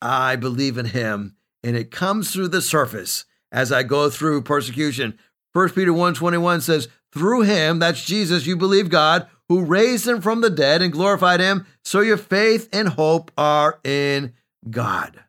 I 0.00 0.36
believe 0.36 0.78
in 0.78 0.86
him, 0.86 1.36
and 1.62 1.76
it 1.76 1.90
comes 1.90 2.32
through 2.32 2.48
the 2.48 2.62
surface 2.62 3.26
as 3.52 3.70
I 3.70 3.82
go 3.82 4.08
through 4.08 4.42
persecution. 4.42 5.18
1 5.52 5.74
Peter 5.74 5.92
1:21 5.92 6.60
says, 6.60 6.88
"Through 7.12 7.42
him, 7.42 7.78
that's 7.78 8.04
Jesus, 8.04 8.46
you 8.46 8.56
believe 8.56 8.88
God, 8.88 9.28
who 9.48 9.64
raised 9.64 10.06
him 10.06 10.20
from 10.20 10.40
the 10.40 10.48
dead 10.48 10.80
and 10.80 10.92
glorified 10.92 11.40
him, 11.40 11.66
so 11.84 12.00
your 12.00 12.16
faith 12.16 12.68
and 12.72 12.88
hope 12.88 13.32
are 13.36 13.80
in 13.82 14.32
God. 14.70 15.24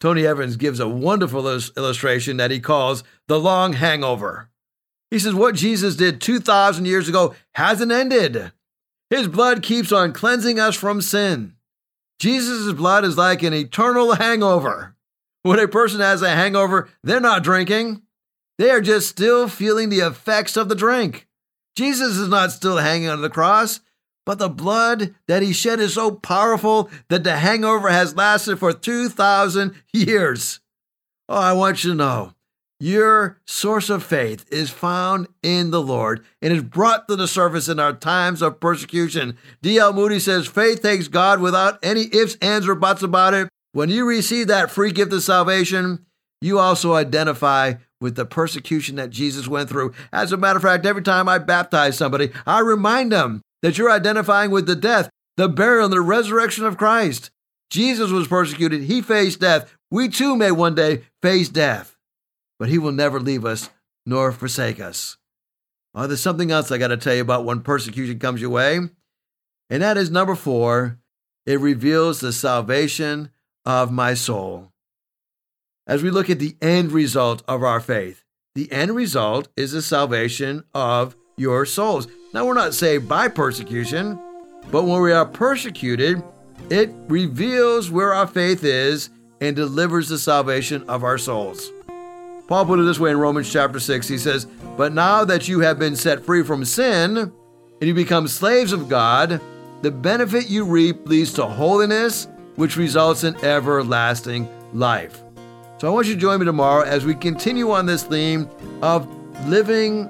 Tony 0.00 0.26
Evans 0.26 0.56
gives 0.56 0.78
a 0.78 0.88
wonderful 0.88 1.48
illustration 1.48 2.36
that 2.36 2.50
he 2.50 2.60
calls 2.60 3.02
the 3.28 3.40
long 3.40 3.72
hangover. 3.72 4.50
He 5.10 5.18
says, 5.18 5.34
What 5.34 5.54
Jesus 5.54 5.96
did 5.96 6.20
2,000 6.20 6.84
years 6.84 7.08
ago 7.08 7.34
hasn't 7.54 7.92
ended. 7.92 8.52
His 9.10 9.28
blood 9.28 9.62
keeps 9.62 9.92
on 9.92 10.12
cleansing 10.12 10.58
us 10.58 10.74
from 10.74 11.00
sin. 11.00 11.54
Jesus' 12.18 12.72
blood 12.72 13.04
is 13.04 13.16
like 13.16 13.42
an 13.42 13.54
eternal 13.54 14.14
hangover. 14.14 14.96
When 15.42 15.58
a 15.60 15.68
person 15.68 16.00
has 16.00 16.22
a 16.22 16.30
hangover, 16.30 16.88
they're 17.04 17.20
not 17.20 17.44
drinking, 17.44 18.02
they 18.58 18.70
are 18.70 18.80
just 18.80 19.08
still 19.08 19.48
feeling 19.48 19.90
the 19.90 20.00
effects 20.00 20.56
of 20.56 20.68
the 20.68 20.74
drink. 20.74 21.28
Jesus 21.76 22.16
is 22.16 22.28
not 22.28 22.50
still 22.50 22.78
hanging 22.78 23.08
on 23.08 23.22
the 23.22 23.30
cross. 23.30 23.80
But 24.26 24.40
the 24.40 24.48
blood 24.48 25.14
that 25.28 25.42
he 25.42 25.52
shed 25.52 25.78
is 25.78 25.94
so 25.94 26.10
powerful 26.10 26.90
that 27.08 27.22
the 27.22 27.36
hangover 27.36 27.88
has 27.88 28.16
lasted 28.16 28.58
for 28.58 28.72
2,000 28.72 29.72
years. 29.92 30.58
Oh, 31.28 31.36
I 31.36 31.52
want 31.52 31.84
you 31.84 31.92
to 31.92 31.96
know 31.96 32.32
your 32.78 33.40
source 33.46 33.88
of 33.88 34.02
faith 34.02 34.44
is 34.50 34.70
found 34.70 35.28
in 35.42 35.70
the 35.70 35.80
Lord 35.80 36.24
and 36.42 36.52
is 36.52 36.62
brought 36.62 37.08
to 37.08 37.16
the 37.16 37.28
surface 37.28 37.68
in 37.68 37.80
our 37.80 37.92
times 37.92 38.42
of 38.42 38.60
persecution. 38.60 39.38
D.L. 39.62 39.92
Moody 39.92 40.20
says 40.20 40.46
faith 40.46 40.82
takes 40.82 41.08
God 41.08 41.40
without 41.40 41.78
any 41.82 42.02
ifs, 42.12 42.36
ands, 42.42 42.68
or 42.68 42.74
buts 42.74 43.02
about 43.02 43.34
it. 43.34 43.48
When 43.72 43.88
you 43.88 44.06
receive 44.06 44.48
that 44.48 44.70
free 44.70 44.92
gift 44.92 45.12
of 45.12 45.22
salvation, 45.22 46.06
you 46.40 46.58
also 46.58 46.94
identify 46.94 47.74
with 48.00 48.14
the 48.16 48.26
persecution 48.26 48.96
that 48.96 49.10
Jesus 49.10 49.48
went 49.48 49.68
through. 49.68 49.94
As 50.12 50.32
a 50.32 50.36
matter 50.36 50.58
of 50.58 50.62
fact, 50.62 50.84
every 50.84 51.02
time 51.02 51.28
I 51.28 51.38
baptize 51.38 51.96
somebody, 51.96 52.30
I 52.46 52.60
remind 52.60 53.12
them 53.12 53.42
that 53.62 53.78
you're 53.78 53.90
identifying 53.90 54.50
with 54.50 54.66
the 54.66 54.76
death, 54.76 55.08
the 55.36 55.48
burial, 55.48 55.86
and 55.86 55.92
the 55.92 56.00
resurrection 56.00 56.64
of 56.64 56.76
Christ. 56.76 57.30
Jesus 57.70 58.10
was 58.10 58.28
persecuted, 58.28 58.82
he 58.82 59.02
faced 59.02 59.40
death. 59.40 59.74
We 59.90 60.08
too 60.08 60.36
may 60.36 60.52
one 60.52 60.74
day 60.74 61.02
face 61.22 61.48
death, 61.48 61.95
but 62.58 62.68
he 62.68 62.78
will 62.78 62.92
never 62.92 63.20
leave 63.20 63.44
us 63.44 63.70
nor 64.04 64.32
forsake 64.32 64.80
us. 64.80 65.16
Oh, 65.94 66.06
there's 66.06 66.20
something 66.20 66.50
else 66.50 66.70
I 66.70 66.78
got 66.78 66.88
to 66.88 66.96
tell 66.96 67.14
you 67.14 67.22
about 67.22 67.44
when 67.44 67.60
persecution 67.60 68.18
comes 68.18 68.40
your 68.40 68.50
way, 68.50 68.78
and 69.70 69.82
that 69.82 69.96
is 69.96 70.10
number 70.10 70.34
four 70.34 70.98
it 71.46 71.60
reveals 71.60 72.20
the 72.20 72.32
salvation 72.32 73.30
of 73.64 73.92
my 73.92 74.14
soul. 74.14 74.72
As 75.86 76.02
we 76.02 76.10
look 76.10 76.28
at 76.28 76.40
the 76.40 76.56
end 76.60 76.90
result 76.90 77.42
of 77.46 77.62
our 77.62 77.80
faith, 77.80 78.24
the 78.56 78.70
end 78.72 78.96
result 78.96 79.48
is 79.56 79.72
the 79.72 79.82
salvation 79.82 80.64
of 80.74 81.14
your 81.36 81.64
souls. 81.64 82.08
Now, 82.34 82.44
we're 82.44 82.54
not 82.54 82.74
saved 82.74 83.08
by 83.08 83.28
persecution, 83.28 84.18
but 84.72 84.84
when 84.84 85.00
we 85.00 85.12
are 85.12 85.26
persecuted, 85.26 86.22
it 86.70 86.90
reveals 87.08 87.90
where 87.90 88.12
our 88.12 88.26
faith 88.26 88.64
is 88.64 89.10
and 89.40 89.54
delivers 89.54 90.08
the 90.08 90.18
salvation 90.18 90.82
of 90.88 91.04
our 91.04 91.18
souls. 91.18 91.70
Paul 92.48 92.64
put 92.66 92.78
it 92.78 92.82
this 92.82 93.00
way 93.00 93.10
in 93.10 93.18
Romans 93.18 93.52
chapter 93.52 93.80
6. 93.80 94.06
He 94.06 94.18
says, 94.18 94.46
But 94.76 94.92
now 94.92 95.24
that 95.24 95.48
you 95.48 95.60
have 95.60 95.78
been 95.78 95.96
set 95.96 96.24
free 96.24 96.44
from 96.44 96.64
sin 96.64 97.16
and 97.18 97.32
you 97.80 97.92
become 97.92 98.28
slaves 98.28 98.72
of 98.72 98.88
God, 98.88 99.40
the 99.82 99.90
benefit 99.90 100.48
you 100.48 100.64
reap 100.64 101.08
leads 101.08 101.32
to 101.34 101.46
holiness, 101.46 102.28
which 102.54 102.76
results 102.76 103.24
in 103.24 103.36
everlasting 103.44 104.48
life. 104.72 105.22
So 105.78 105.88
I 105.88 105.90
want 105.90 106.06
you 106.06 106.14
to 106.14 106.20
join 106.20 106.40
me 106.40 106.46
tomorrow 106.46 106.84
as 106.84 107.04
we 107.04 107.14
continue 107.14 107.70
on 107.70 107.84
this 107.84 108.02
theme 108.02 108.48
of 108.80 109.06
living 109.46 110.08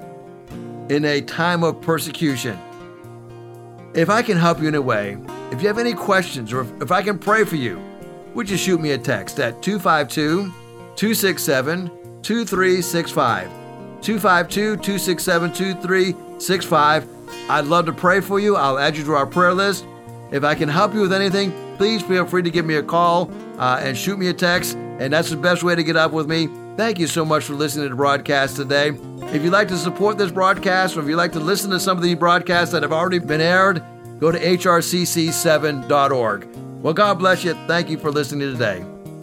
in 0.89 1.03
a 1.05 1.21
time 1.21 1.63
of 1.63 1.81
persecution. 1.81 2.57
If 3.93 4.09
I 4.09 4.21
can 4.21 4.37
help 4.37 4.61
you 4.61 4.67
in 4.67 4.75
a 4.75 4.81
way, 4.81 5.17
if 5.51 5.61
you 5.61 5.67
have 5.67 5.79
any 5.79 5.93
questions 5.93 6.53
or 6.53 6.61
if, 6.81 6.91
I 6.91 7.01
can 7.01 7.17
pray 7.17 7.43
for 7.43 7.55
you, 7.55 7.81
would 8.35 8.49
you 8.49 8.57
shoot 8.57 8.79
me 8.79 8.91
a 8.91 8.97
text 8.97 9.39
at 9.39 9.61
252 9.63 10.53
267 10.95 11.91
2365? 12.27 13.47
252 14.01 14.75
267 14.75 15.53
2365. 15.53 17.07
I'd 17.49 17.65
love 17.65 17.85
to 17.85 17.93
pray 17.93 18.19
for 18.19 18.37
you. 18.37 18.57
I'll 18.57 18.77
add 18.77 18.97
you 18.97 19.05
to 19.05 19.13
our 19.13 19.25
prayer 19.25 19.53
list. 19.53 19.87
If 20.31 20.43
I 20.43 20.53
can 20.53 20.67
help 20.67 20.93
you 20.93 20.99
with 20.99 21.13
anything, 21.13 21.53
please 21.77 22.03
feel 22.03 22.25
free 22.25 22.41
to 22.41 22.49
give 22.49 22.65
me 22.65 22.75
a 22.75 22.83
call 22.83 23.31
uh, 23.57 23.79
and 23.81 23.97
shoot 23.97 24.19
me 24.19 24.27
a 24.27 24.33
text. 24.33 24.75
And 24.75 25.13
that's 25.13 25.29
the 25.29 25.37
best 25.37 25.63
way 25.63 25.73
to 25.73 25.83
get 25.83 25.95
up 25.95 26.11
with 26.11 26.27
me. 26.27 26.49
Thank 26.75 26.99
you 26.99 27.07
so 27.07 27.23
much 27.23 27.45
for 27.45 27.53
listening 27.53 27.85
to 27.85 27.91
the 27.91 27.95
broadcast 27.95 28.57
today. 28.57 28.89
If 29.33 29.41
you'd 29.41 29.53
like 29.53 29.69
to 29.69 29.77
support 29.77 30.17
this 30.17 30.31
broadcast 30.31 30.97
or 30.97 31.03
if 31.03 31.07
you'd 31.07 31.15
like 31.15 31.31
to 31.31 31.39
listen 31.39 31.71
to 31.71 31.79
some 31.79 31.95
of 31.95 32.03
the 32.03 32.13
broadcasts 32.13 32.73
that 32.73 32.83
have 32.83 32.91
already 32.91 33.19
been 33.19 33.39
aired, 33.39 33.81
go 34.19 34.33
to 34.33 34.39
hrcc7.org. 34.39 36.47
Well, 36.83 36.93
God 36.93 37.19
bless 37.19 37.45
you. 37.45 37.53
Thank 37.67 37.89
you 37.89 37.97
for 37.97 38.11
listening 38.11 38.51
today. 38.51 38.83